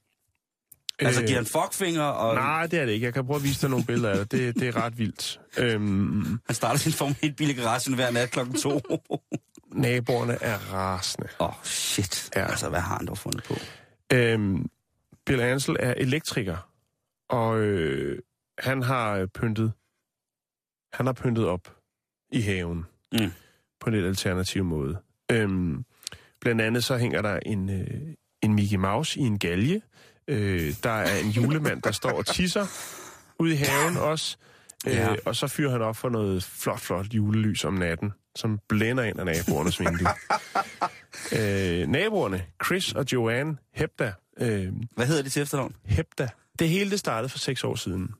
[1.00, 3.04] Altså, Øh, giver han fuckfinger, og Nej, det er det ikke.
[3.04, 4.30] Jeg kan prøve at vise dig nogle billeder af det.
[4.32, 5.40] Det, det er ret vildt.
[5.58, 8.80] Øhm, han starter sin Formel 1-bil i garagen hver nat klokken to.
[9.72, 11.28] naboerne er rasende.
[11.40, 12.30] Åh, oh, shit.
[12.36, 12.44] Ja.
[12.46, 13.54] Altså, hvad har han dog fundet på?
[14.12, 14.66] Øhm,
[15.26, 16.70] Bill Ansel er elektriker,
[17.28, 18.18] og øh,
[18.58, 19.72] han har øh, pyntet
[20.92, 21.76] han har pyntet op
[22.32, 23.30] i haven Mm.
[23.80, 24.98] på en lidt alternativ måde.
[25.32, 25.84] Øhm,
[26.40, 28.00] blandt andet så hænger der en, øh,
[28.42, 29.82] en Mickey Mouse i en galge.
[30.30, 32.66] Øh, der er en julemand, der står og tisser
[33.38, 34.36] ude i haven også.
[34.86, 35.14] Øh, Ja.
[35.24, 39.20] Og så fyrer han op for noget flot, flot julelys om natten, som blænder ind
[39.20, 40.08] af naboernes vindue.
[41.38, 45.74] øh, naboerne, Chris og Joanne Hepda, øh, Hvad hedder det til efternavn?
[45.84, 46.28] Hepda.
[46.58, 48.10] Det hele det startede for seks år siden.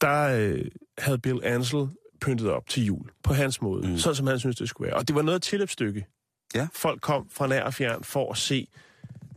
[0.00, 0.60] Der øh,
[0.98, 1.88] havde Bill Ansel
[2.20, 3.98] pyntet op til jul på hans måde, mm.
[3.98, 4.96] sådan som han synes det skulle være.
[4.96, 6.06] Og det var noget tilløbsstykke.
[6.54, 6.66] Ja.
[6.74, 8.68] Folk kom fra nær og fjern for at se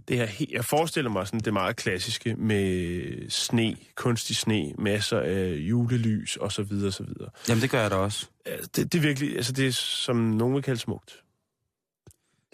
[0.08, 5.20] det her, he- jeg forestiller mig sådan det meget klassiske med sne, kunstig sne, masser
[5.20, 7.30] af julelys og så videre, og så videre.
[7.50, 8.28] Jamen, det gør jeg da også.
[8.46, 11.24] Det, det er virkelig, altså det er som nogen vil kalde smukt.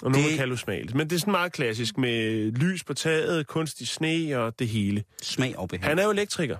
[0.01, 0.29] Og nogen Det- det...
[0.31, 0.95] vil kalde usmageligt.
[0.95, 5.03] Men det er sådan meget klassisk med lys på taget, kunstig sne og det hele.
[5.21, 5.89] Smag og behag.
[5.89, 6.57] Han er jo elektriker.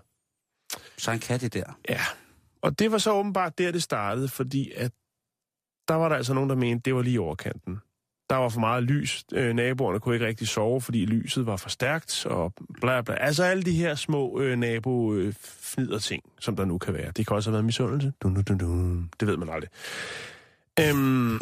[0.98, 1.80] Så han kan det der.
[1.90, 2.00] Ja.
[2.62, 4.92] Og det var så åbenbart der, det startede, fordi at
[5.88, 7.78] der var der altså nogen, der mente, det var lige overkanten.
[8.34, 9.26] Der var for meget lys.
[9.34, 13.16] Øh, naboerne kunne ikke rigtig sove, fordi lyset var for stærkt, og bla bla.
[13.16, 17.12] Altså alle de her små øh, nabo øh, fnider ting, som der nu kan være.
[17.12, 18.14] Det kan også have været misundelse.
[18.24, 19.10] Dun, dun, dun, dun.
[19.20, 19.70] Det ved man aldrig.
[20.80, 21.40] Øhm,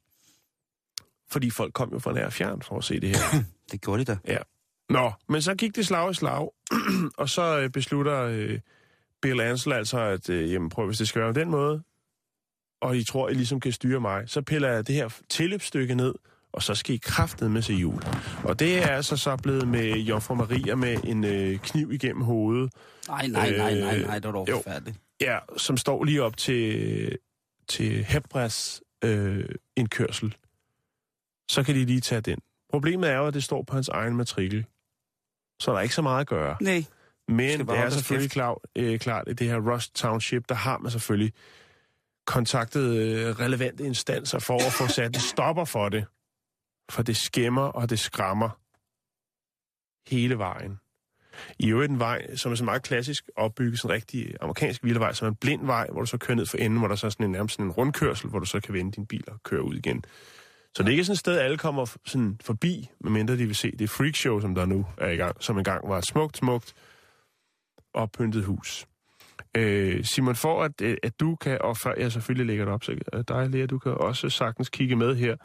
[1.32, 3.42] fordi folk kom jo fra nær og fjern for at se det her.
[3.72, 4.18] Det gjorde de da.
[4.88, 6.50] Nå, men så gik det slag i slag,
[7.18, 8.58] og så øh, beslutter øh,
[9.22, 11.82] Bill Ansel altså, at øh, jamen, prøv, hvis det skal være på den måde,
[12.84, 16.14] og I tror, I ligesom kan styre mig, så piller jeg det her tilløbsstykke ned,
[16.52, 18.02] og så skal I kraftet med se jul.
[18.44, 22.72] Og det er altså så blevet med Jomfru Maria med en øh, kniv igennem hovedet,
[23.08, 24.96] Nej, nej, nej, nej, Øh, nej, det var dog forfærdeligt.
[25.20, 27.18] ja, som står lige op til,
[27.68, 29.44] til Hebras øh,
[29.76, 30.34] indkørsel.
[31.50, 32.38] Så kan de lige tage den.
[32.70, 34.64] Problemet er jo, at det står på hans egen matrikel.
[35.60, 36.56] Så der er ikke så meget at gøre.
[36.60, 36.84] Nej.
[37.28, 40.90] Men det er selvfølgelig klar, øh, klart, at det her Rust Township, der har man
[40.90, 41.32] selvfølgelig
[42.26, 46.04] kontaktet øh, relevante instanser for at få sat en stopper for det.
[46.90, 48.50] For det skæmmer og det skræmmer
[50.10, 50.78] hele vejen.
[51.58, 55.12] I øvrigt en vej, som er så meget klassisk opbygget, sådan en rigtig amerikansk vildevej,
[55.12, 57.06] som er en blind vej, hvor du så kører ned for enden, hvor der så
[57.06, 59.42] er sådan en, nærmest sådan en rundkørsel, hvor du så kan vende din bil og
[59.42, 60.04] køre ud igen.
[60.74, 63.70] Så det er ikke sådan et sted, alle kommer sådan forbi, medmindre de vil se
[63.70, 66.74] det freakshow, som der nu er i gang, som engang var et smukt, smukt
[67.94, 68.86] oppyntet hus.
[69.56, 72.84] Øh, Simon, for at, øh, at du kan, og før jeg selvfølgelig lægger det op,
[72.84, 75.36] så øh, dig, Lea, du kan også sagtens kigge med her,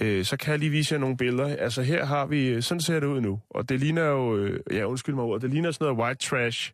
[0.00, 1.56] øh, så kan jeg lige vise jer nogle billeder.
[1.56, 4.60] Altså her har vi, øh, sådan ser det ud nu, og det ligner jo, øh,
[4.70, 6.72] ja undskyld mig ordet, det ligner sådan noget white trash.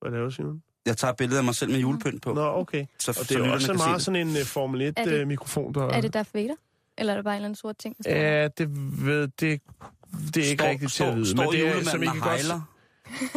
[0.00, 0.62] Hvad laver Simon?
[0.86, 2.32] Jeg tager et billede af mig selv med julepynt på.
[2.32, 2.86] Nå, okay.
[3.00, 4.02] Så, Og det så er lytterne også meget det.
[4.02, 5.88] sådan en uh, Formel Er det- 1-mikrofon, der...
[5.88, 6.54] Er det Darth Vader?
[6.98, 7.96] Eller er det bare en eller anden sort ting?
[8.06, 8.68] Ja, det
[9.06, 9.60] ved, det,
[10.34, 11.26] det er ikke Står- rigtigt til at vide.
[11.30, 12.62] Står men det er, julemanden som I kan godt?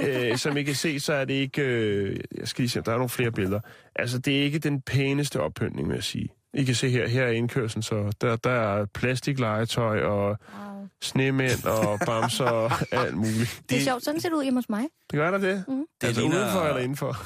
[0.07, 1.61] Øh, som I kan se, så er det ikke...
[1.61, 3.59] Øh, jeg skal lige se, der er nogle flere billeder.
[3.95, 6.29] Altså, det er ikke den pæneste oppyntning, vil jeg sige.
[6.53, 10.87] I kan se her, her er indkørslen, så der, der er plastiklegetøj og Wow.
[11.01, 13.61] snemænd og bamser og alt muligt.
[13.69, 14.81] Det er sjovt, sådan ser det ud hjemme hos mig.
[15.11, 15.63] Det gør der det?
[15.67, 15.85] Mhm.
[16.01, 17.17] Det altså ligner- udenfor eller indenfor?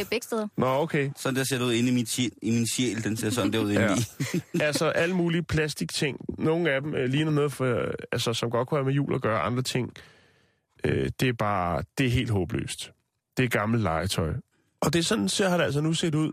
[0.00, 0.48] Øh, begge steder.
[0.56, 1.10] Nå, okay.
[1.16, 3.04] Sådan der ser det ud inde i min, sjæl, i min sjæl.
[3.04, 3.94] Den ser sådan der ud inde Ja.
[4.34, 4.40] i.
[4.60, 6.16] altså alle mulige plastikting.
[6.38, 9.14] Nogle af dem øh, ligner noget, for, øh, altså, som godt kunne have med jul
[9.14, 9.40] at gøre.
[9.40, 9.92] Andre ting,
[10.86, 12.92] øh, det er bare, det er helt håbløst.
[13.36, 14.34] Det er gammelt legetøj.
[14.80, 16.32] Og det er sådan, så har det altså nu set ud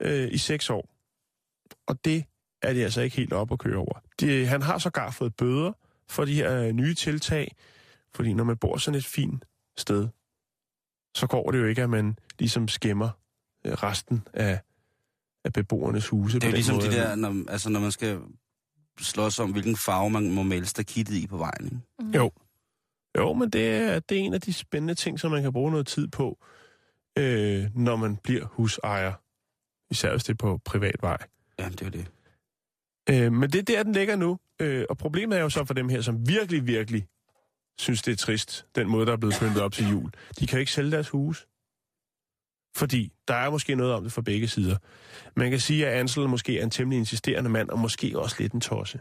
[0.00, 0.88] øh, i seks år.
[1.86, 2.24] Og det
[2.62, 3.98] er det altså ikke helt op at køre over.
[4.20, 5.72] De, han har sågar fået bøder
[6.08, 7.56] for de her øh, nye tiltag,
[8.14, 9.44] fordi når man bor sådan et fint
[9.76, 10.08] sted,
[11.14, 13.08] så går det jo ikke, at man ligesom skæmmer
[13.66, 14.60] øh, resten af,
[15.44, 16.38] af beboernes huse.
[16.38, 18.20] Det er på jo den ligesom måde, det der, når, altså når man skal
[19.00, 21.64] slås om, hvilken farve man må male stakittet i på vejen.
[21.64, 21.78] Ikke?
[21.98, 22.10] Mm.
[22.10, 22.30] Jo.
[23.16, 25.70] Jo, men det er, det er en af de spændende ting, som man kan bruge
[25.70, 26.38] noget tid på,
[27.18, 29.12] øh, når man bliver husejer.
[29.90, 31.18] Især hvis det er på privat vej.
[31.58, 32.06] Ja, det er det.
[33.10, 34.38] Øh, men det er der, den ligger nu.
[34.60, 37.06] Øh, og problemet er jo så for dem her, som virkelig, virkelig
[37.78, 40.10] synes, det er trist, den måde, der er blevet pyntet op til jul.
[40.40, 41.46] De kan jo ikke sælge deres hus.
[42.76, 44.76] Fordi der er måske noget om det fra begge sider.
[45.36, 48.52] Man kan sige, at Ansel måske er en temmelig insisterende mand, og måske også lidt
[48.52, 49.00] en tosse.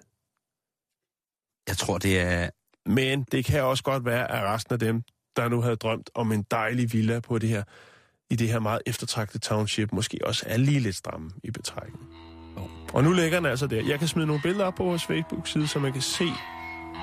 [1.68, 2.49] Jeg tror, det er...
[2.86, 5.04] Men det kan også godt være, at resten af dem,
[5.36, 7.64] der nu havde drømt om en dejlig villa på det her,
[8.30, 12.00] i det her meget eftertragtede township, måske også er lige lidt stramme i betrækken.
[12.94, 13.82] Og nu ligger den altså der.
[13.88, 16.26] Jeg kan smide nogle billeder op på vores Facebook-side, så man kan se,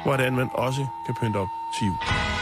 [0.05, 2.42] hvordan man også kan pynte op til jul.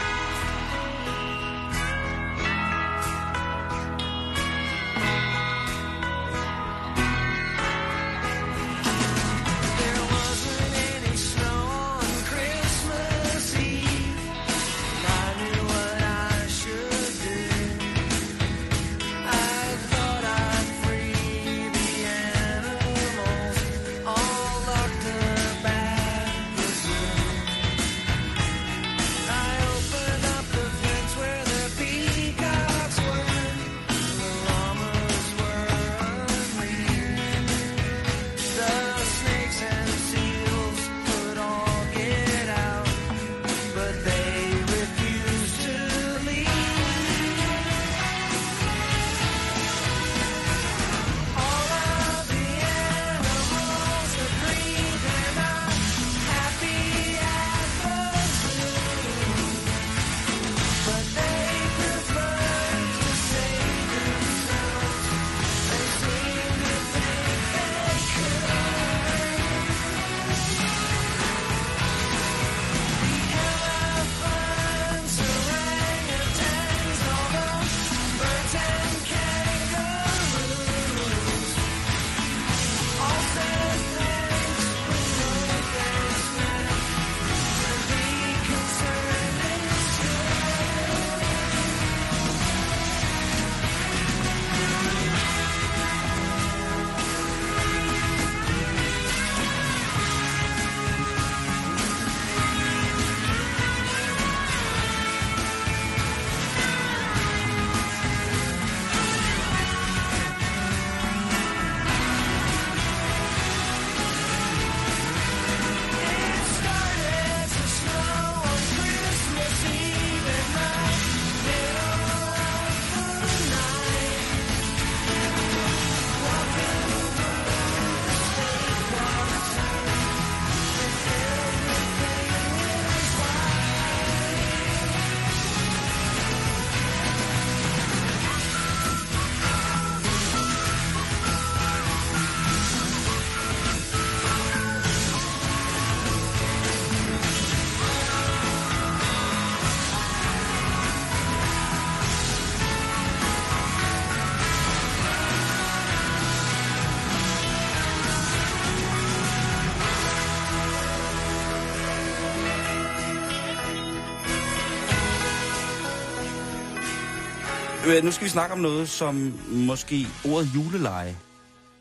[167.87, 169.15] Øh, Nu skal vi snakke om noget, som
[169.49, 171.15] måske ordet juleleje.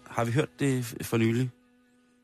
[0.07, 1.51] Har vi hørt det for nylig?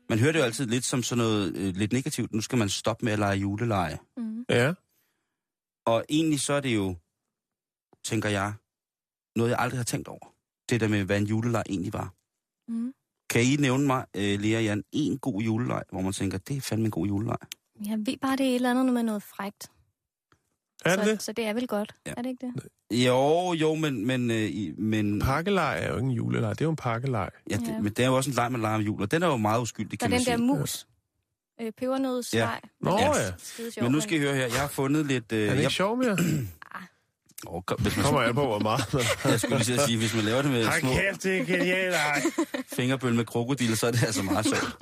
[0.09, 2.33] Man hører det jo altid lidt som sådan noget øh, lidt negativt.
[2.33, 3.97] Nu skal man stoppe med at lege juleleje.
[4.17, 4.45] Mm.
[4.49, 4.73] Ja.
[5.85, 6.95] Og egentlig så er det jo,
[8.05, 8.53] tænker jeg,
[9.35, 10.33] noget jeg aldrig har tænkt over.
[10.69, 12.13] Det der med, hvad en juleleg egentlig var.
[12.67, 12.93] Mm.
[13.29, 16.61] Kan I nævne mig, øh, Lea Jan, en god juleleg, hvor man tænker, det er
[16.61, 17.37] fandme en god juleleg?
[17.85, 19.71] Jeg ved bare, det er et eller andet med noget frægt.
[20.85, 21.21] Er så, det det?
[21.23, 21.95] så det er vel godt.
[22.05, 22.09] Ja.
[22.09, 22.13] Ja.
[22.17, 22.45] Er det ikke
[22.91, 22.97] det?
[23.05, 24.05] Jo, jo, men...
[24.07, 27.29] men, øh, men Pakkelej er jo ikke en juleleg, det er jo en pakkelej.
[27.49, 27.79] Ja, det, Ja.
[27.81, 29.37] men det er jo også en leg, man leger om jul, og den er jo
[29.37, 30.87] meget uskyldig, Der kan er man den der mus.
[31.61, 32.59] Øh, pebernødsleg.
[32.81, 33.05] Nå Ja.
[33.05, 33.31] ja.
[33.37, 35.31] Skide sjov, Men nu skal I høre her, jeg har fundet lidt...
[35.31, 36.17] Øh, Er det jeg, ikke sjov mere?
[37.47, 39.07] åh, kom, hvis man, Kommer jeg på, hvor meget.
[39.25, 41.95] jeg skulle lige sige, hvis man laver det med Hold små kæft, det er genialt.
[41.95, 42.21] ej.
[42.73, 44.75] fingerbøl med krokodil, så er det altså meget sjovt.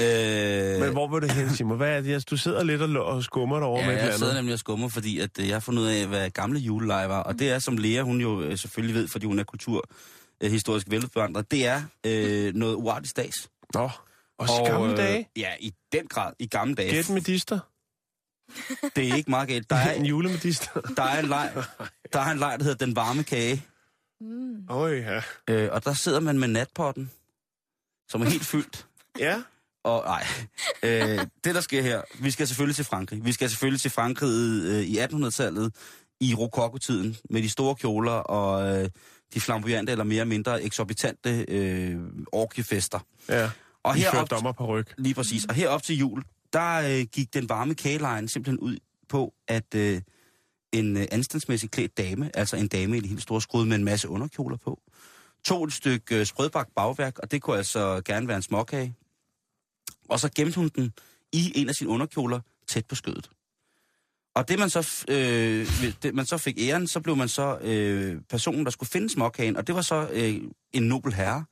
[0.00, 1.76] Øh, Men hvor vil du hen, Simon?
[1.76, 2.30] Hvad er det?
[2.30, 4.88] Du sidder lidt og, og skummer derovre Ja, med et jeg sidder nemlig og skummer,
[4.88, 7.22] fordi at, øh, jeg har fundet ud af, hvad gamle juleleje var.
[7.22, 11.50] Og det er, som Lea, hun jo øh, selvfølgelig ved, fordi hun er kulturhistorisk velbevandret,
[11.50, 13.34] det er øh, noget uartigt stads.
[13.74, 13.90] Nå,
[14.38, 15.28] også i gamle øh, dage.
[15.36, 16.32] Ja, i den grad.
[16.38, 16.90] I gamle dage.
[16.90, 17.58] Gæt med dister.
[18.96, 19.70] Det er ikke meget galt.
[19.70, 20.80] Der er, En julemedister.
[20.80, 21.52] der er en leg,
[22.12, 23.64] der er en leg, der hedder Den Varme Kage.
[24.20, 24.64] Mm.
[24.70, 25.22] Øj, ja.
[25.50, 27.10] Øh, og der sidder man med natpotten,
[28.08, 28.86] som er helt fyldt.
[29.18, 29.42] Ja,
[29.84, 30.24] Og nej,
[30.82, 33.24] øh, det der sker her, vi skal selvfølgelig til Frankrig.
[33.24, 35.74] Vi skal selvfølgelig til Frankrig øh, i 1800-tallet,
[36.20, 38.88] i rokokotiden, med de store kjoler og øh,
[39.34, 41.96] de flamboyante eller mere eller mindre eksorbitante øh,
[42.32, 42.98] orkiefester.
[43.28, 43.50] ja.
[43.82, 44.86] Og fører herop, dommer på ryg.
[44.98, 46.22] lige præcis, og herop til jul,
[46.52, 48.78] der øh, gik den varme kagelejen simpelthen ud
[49.08, 50.00] på, at øh,
[50.72, 53.84] en øh, anstandsmæssig klædt dame, altså en dame i det helt store skrud med en
[53.84, 54.80] masse underkjoler på,
[55.44, 58.94] tog et stykke øh, sprødbagt bagværk, og det kunne altså gerne være en småkage,
[60.08, 60.92] og så gemte hun den
[61.32, 63.30] i en af sine underkjoler tæt på skødet.
[64.34, 68.20] Og det man så, øh, det, man så fik æren, så blev man så øh,
[68.30, 70.40] personen, der skulle finde småkagen, og det var så øh,
[70.72, 71.44] en nobel herre,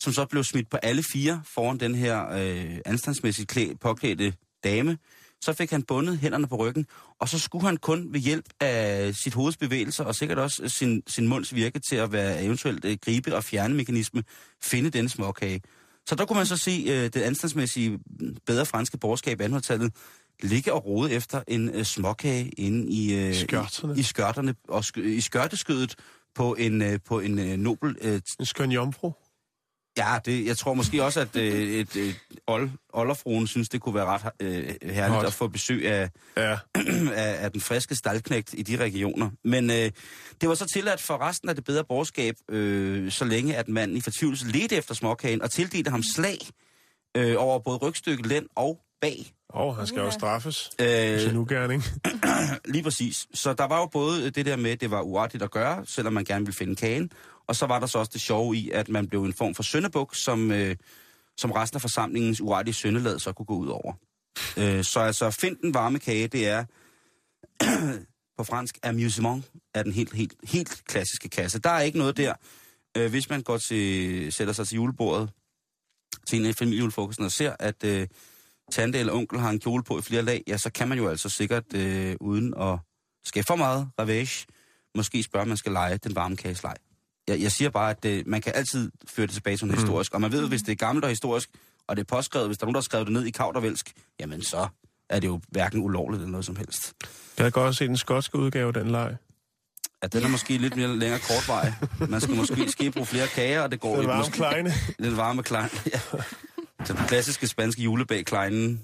[0.00, 4.32] som så blev smidt på alle fire foran den her øh, anstandsmæssigt klæ, påklædte
[4.64, 4.98] dame.
[5.42, 6.86] Så fik han bundet hænderne på ryggen,
[7.20, 11.02] og så skulle han kun ved hjælp af sit hoveds bevægelser, og sikkert også sin,
[11.06, 14.22] sin munds virke til at være eventuelt øh, gribe- og fjerne mekanisme,
[14.62, 15.60] finde denne småkage.
[16.08, 17.98] Så der kunne man så se øh, det anstandsmæssige
[18.46, 19.92] bedre franske borgerskab i 1800-tallet
[20.42, 23.96] ligge og rode efter en øh, småkage inde i, øh, Skørterne.
[23.96, 25.94] i, i skørterne og sk- i skørteskødet
[26.34, 29.12] på en, øh, på en øh, nobel øh, En skøn jomfru.
[29.98, 32.16] Ja, det, jeg tror måske også, at øh, et, et
[32.46, 35.26] old, olderfruen synes, det kunne være ret øh, herligt Hot.
[35.26, 36.58] at få besøg af, Ja.
[37.14, 39.30] af, af den friske staldknægt i de regioner.
[39.44, 39.90] Men øh,
[40.40, 43.96] det var så tilladt for resten af det bedre borgerskab, øh, så længe at manden
[43.96, 46.38] i fortvivlelse ledte efter småkagen og tildelte ham slag
[47.16, 49.32] øh, over både rygstykke, lænd og bag.
[49.48, 50.70] Og han skal jo straffes.
[50.80, 51.82] Øh, Sin ugerning.
[52.74, 53.26] Lige præcis.
[53.34, 56.12] Så der var jo både det der med, at det var uartigt at gøre, selvom
[56.12, 57.12] man gerne ville finde kagen,
[57.46, 59.62] og så var der så også det sjove i, at man blev en form for
[59.62, 60.76] søndebuk, som, øh,
[61.36, 63.92] som resten af forsamlingens uartige søndelad så kunne gå ud over.
[64.56, 66.64] Øh, så altså, find den varme kage, det er
[68.38, 69.44] på fransk amusement
[69.74, 71.58] af den helt, helt, helt klassiske kasse.
[71.58, 72.34] Der er ikke noget der.
[72.96, 75.30] Øh, hvis man går til, sætter sig til julebordet
[76.26, 78.06] til en af familiejulefrokosten og ser, at øh,
[78.70, 81.08] tante eller onkel har en kjole på i flere lag, ja, så kan man jo
[81.08, 82.78] altså sikkert, øh, uden at
[83.24, 84.46] skabe for meget ravage,
[84.94, 86.74] måske spørge, om man skal lege den varme kageslej.
[87.28, 90.14] Jeg, jeg siger bare, at øh, man kan altid føre det tilbage som noget historisk,
[90.14, 91.50] og man ved, hvis det er gammelt og historisk,
[91.86, 93.92] og det er påskrevet, hvis der er nogen, der har skrevet det ned i kaudervælsk,
[94.20, 94.68] jamen så
[95.10, 96.94] er det jo hverken ulovligt eller noget som helst.
[97.38, 99.16] Jeg har godt set den skotske udgave af den leg.
[100.02, 101.72] Ja, den er måske lidt mere længere kort vej.
[102.08, 104.72] Man skal måske ske bruge flere kager, og det går Den varme Måske, kleine.
[105.08, 105.68] den varme klein.
[105.92, 106.00] Ja.
[106.84, 108.82] Så den klassiske spanske julebag kleinen,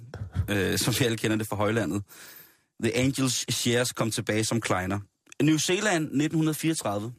[0.51, 2.03] øh, som vi alle kender det fra højlandet.
[2.83, 5.01] The Angels Shares kom tilbage som kleiner.
[5.43, 7.13] New Zealand 1934.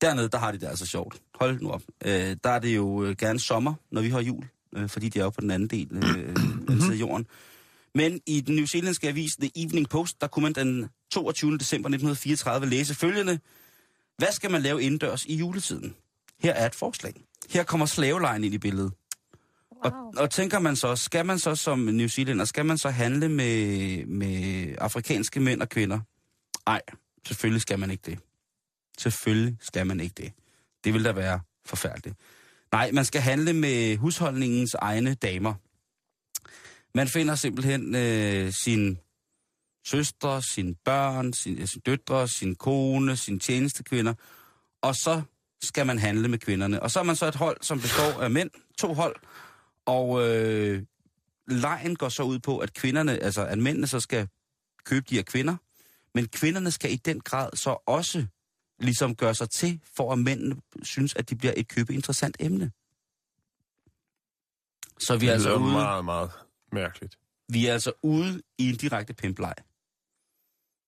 [0.00, 1.20] Dernede, der har de det altså sjovt.
[1.34, 1.82] Hold nu op.
[2.04, 4.44] Øh, der er det jo øh, gerne sommer, når vi har jul,
[4.76, 7.26] øh, fordi de er jo på den anden del øh, side af jorden.
[7.94, 11.58] Men i den newzealandske avis The Evening Post, der kunne man den 22.
[11.58, 13.38] december 1934 læse følgende.
[14.18, 15.94] Hvad skal man lave indendørs i juletiden?
[16.42, 17.14] Her er et forslag.
[17.50, 18.92] Her kommer slavelejen ind i billedet.
[19.84, 20.12] Og, Wow.
[20.16, 24.06] og tænker man så, skal man så som New Zealander, skal man så handle med,
[24.06, 26.00] med afrikanske mænd og kvinder?
[26.66, 26.82] Nej,
[27.26, 28.18] selvfølgelig skal man ikke det.
[28.98, 30.32] Selvfølgelig skal man ikke det.
[30.84, 32.16] Det vil da være forfærdeligt.
[32.72, 35.54] Nej, man skal handle med husholdningens egne damer.
[36.94, 38.98] Man finder simpelthen øh, sin
[39.86, 44.14] søstre, sine børn, sin, sin døtre, sin kone, sine tjenestekvinder,
[44.82, 45.22] og så
[45.62, 46.82] skal man handle med kvinderne.
[46.82, 49.16] Og så er man så et hold, som består af mænd, to hold,
[49.86, 50.82] og øh,
[51.48, 54.28] lejen går så ud på, at kvinderne, altså at mændene så skal
[54.84, 55.56] købe de her kvinder,
[56.14, 58.26] men kvinderne skal i den grad så også
[58.80, 62.70] ligesom gør sig til, for at mændene synes, at de bliver et købeinteressant emne.
[64.98, 66.30] Så vi er, Det altså ude, meget, meget
[66.72, 67.18] mærkeligt.
[67.48, 69.54] vi er altså ude i en direkte pimpleg.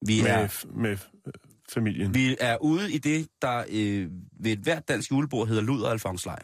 [0.07, 0.97] Vi Med, er, med
[1.73, 2.15] familien.
[2.15, 5.93] vi er ude i det, der øh, ved et hvert dansk julebord hedder luder og
[5.93, 6.43] alfonslej.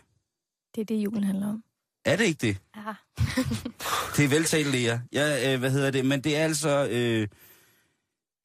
[0.74, 1.64] Det er det, julen handler om.
[2.08, 2.56] Er det ikke det?
[2.76, 2.94] Ja.
[4.16, 4.98] Det er veltalt, Lea.
[5.12, 6.04] Ja, øh, hvad hedder det?
[6.04, 6.88] Men det er altså...
[6.90, 7.28] Øh,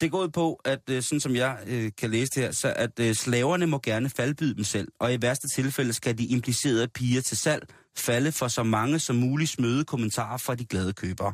[0.00, 2.72] det går ud på, at øh, sådan som jeg øh, kan læse det her, så
[2.76, 6.88] at øh, slaverne må gerne faldbyde dem selv, og i værste tilfælde skal de implicerede
[6.88, 11.32] piger til salg falde for så mange som muligt smøde kommentarer fra de glade købere.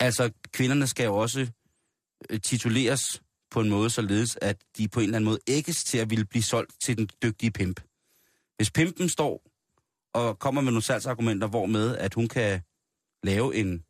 [0.00, 1.46] Altså, kvinderne skal jo også
[2.30, 5.98] øh, tituleres på en måde, således at de på en eller anden måde ægges til
[5.98, 7.80] at ville blive solgt til den dygtige pimp.
[8.56, 9.49] Hvis pimpen står
[10.12, 12.60] og kommer med nogle salgsargumenter, hvormed at hun kan
[13.22, 13.84] lave en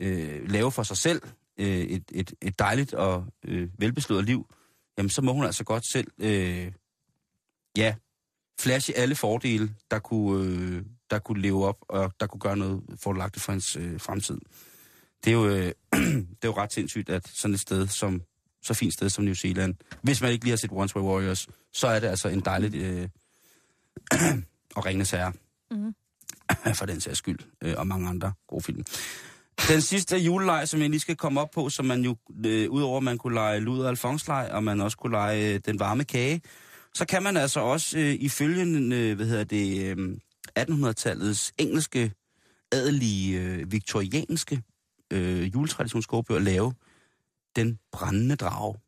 [0.00, 1.22] øh, lave for sig selv
[1.58, 4.54] øh, et, et, et dejligt og øh, velbeslået liv,
[4.98, 6.72] jamen så må hun altså godt selv, øh,
[7.76, 7.94] ja,
[8.60, 12.82] flashe alle fordele, der kunne, øh, der kunne leve op, og der kunne gøre noget
[13.00, 14.38] fordelagtigt for hans øh, fremtid.
[15.24, 15.72] Det er, jo, øh,
[16.38, 18.22] det er jo ret sindssygt, at sådan et sted som,
[18.62, 21.48] så fint sted som New Zealand, hvis man ikke lige har set Once Way Warriors,
[21.72, 23.08] så er det altså en dejligt øh,
[24.76, 25.32] og ringende herre.
[25.70, 25.94] Mhm.
[26.78, 28.84] For den sags skyld, øh, og mange andre gode film.
[29.68, 32.16] Den sidste juleleg, som jeg lige skal komme op på, som man jo,
[32.46, 35.78] øh, udover at man kunne lege luder alfonsleg, og man også kunne lege øh, den
[35.78, 36.42] varme kage,
[36.94, 38.62] så kan man altså også øh, ifølge,
[38.96, 40.16] øh, hvad hedder det, øh,
[40.58, 42.12] 1800-tallets engelske,
[42.72, 44.62] adelige, øh, viktorianske
[45.12, 46.74] øh, juletraditionsskogebøger lave
[47.56, 48.78] den brændende drage.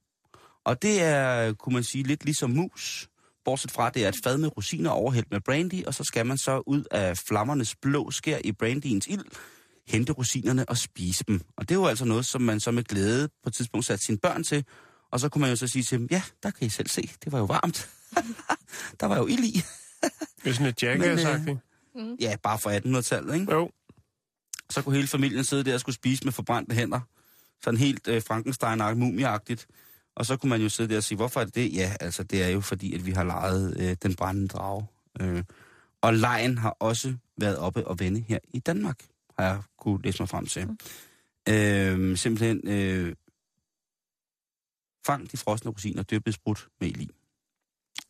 [0.64, 3.08] Og det er, kunne man sige, lidt ligesom mus,
[3.44, 6.26] bortset fra, at det er et fad med rosiner overhældt med brandy, og så skal
[6.26, 9.24] man så ud af flammernes blå skær i brandyens ild,
[9.86, 11.40] hente rosinerne og spise dem.
[11.56, 14.04] Og det er jo altså noget, som man så med glæde på et tidspunkt satte
[14.04, 14.64] sine børn til,
[15.12, 17.10] og så kunne man jo så sige til dem, ja, der kan I selv se,
[17.24, 17.90] det var jo varmt.
[19.00, 19.62] der var jo ild i.
[20.44, 21.60] Det er sådan et jackass Men,
[22.20, 23.52] Ja, bare fra 1800-tallet, ikke?
[23.52, 23.70] Jo.
[24.70, 27.00] Så kunne hele familien sidde der og skulle spise med forbrændte hænder.
[27.64, 29.66] Sådan helt øh, Frankenstein-agtigt, mumieagtigt.
[30.16, 31.74] Og så kunne man jo sidde der og sige, hvorfor er det det?
[31.74, 34.86] Ja, altså det er jo fordi, at vi har lejet øh, den brændende drage.
[35.20, 35.44] Øh,
[36.02, 39.04] og lejen har også været oppe og vende her i Danmark,
[39.38, 40.66] har jeg kunne læse mig frem til.
[40.66, 40.78] Mm.
[41.52, 43.14] Øh, simpelthen, øh,
[45.06, 47.10] fang de frosne rosiner, dyppet sprudt mel i.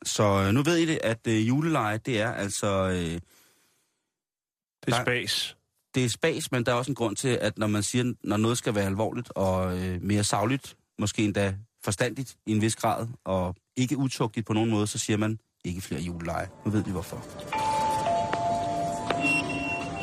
[0.05, 2.89] Så øh, nu ved I det, at øh, juleleje, det er altså...
[2.89, 3.21] Øh,
[4.87, 5.57] Det er spas.
[5.95, 8.37] det er spas, men der er også en grund til, at når man siger, når
[8.37, 13.07] noget skal være alvorligt og øh, mere savligt, måske endda forstandigt i en vis grad,
[13.25, 16.49] og ikke utugtigt på nogen måde, så siger man ikke flere juleleje.
[16.65, 17.25] Nu ved vi hvorfor.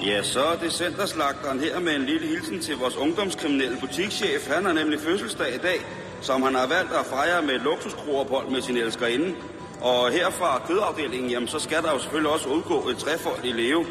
[0.05, 4.47] Ja, så er det centerslagteren her med en lille hilsen til vores ungdomskriminelle butikschef.
[4.47, 5.79] Han har nemlig fødselsdag i dag,
[6.21, 9.35] som han har valgt at fejre med et luksuskroophold med sin elskerinde.
[9.81, 13.51] Og her fra kødafdelingen, jamen, så skal der jo selvfølgelig også udgå et trefold i
[13.51, 13.85] leve.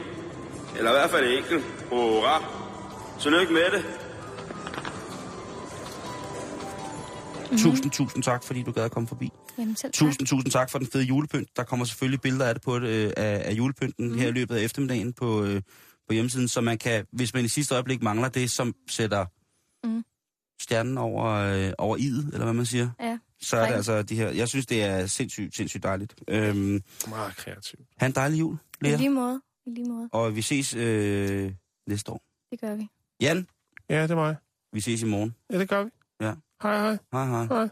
[0.76, 1.64] Eller i hvert fald et enkelt.
[1.90, 2.44] Hurra!
[3.20, 3.99] Tillykke med det.
[7.50, 7.70] Mm-hmm.
[7.70, 9.30] Tusind, tusind tak, fordi du gad at komme forbi.
[9.58, 9.98] Jamen selv tak.
[10.06, 11.48] Tusind, tusind tak for den fede julepynt.
[11.56, 14.18] Der kommer selvfølgelig billeder af det på det, øh, af, af julepynten mm.
[14.18, 15.62] her i løbet af eftermiddagen på, øh,
[16.08, 19.26] på hjemmesiden, så man kan, hvis man i sidste øjeblik mangler det, som sætter
[19.84, 20.04] Mm.
[20.62, 23.18] stjernen over, øh, over idet, eller hvad man siger, Ja.
[23.40, 24.28] så er det altså de her...
[24.30, 26.14] Jeg synes, det er sindssygt, sindssygt dejligt.
[26.28, 27.82] Øhm, Meget kreativt.
[27.98, 28.96] ha' en dejlig jul, I Lea.
[28.96, 29.40] lige måde.
[29.66, 30.08] I lige måde.
[30.12, 31.52] Og vi ses øh,
[31.88, 32.22] næste år.
[32.50, 32.88] Det gør vi.
[33.20, 33.46] Jan,
[33.90, 34.36] Ja, det er mig.
[34.72, 35.34] vi ses i morgen.
[35.52, 35.90] Ja, det gør vi.
[36.20, 36.32] Ja.
[36.62, 36.98] Hej, hej.
[37.12, 37.46] Hej, hej.
[37.46, 37.68] Hej.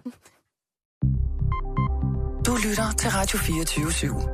[2.46, 4.28] Du lytter til Radio 24 /7.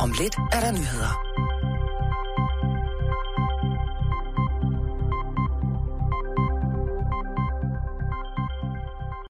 [0.00, 1.27] Om lidt er der nyheder.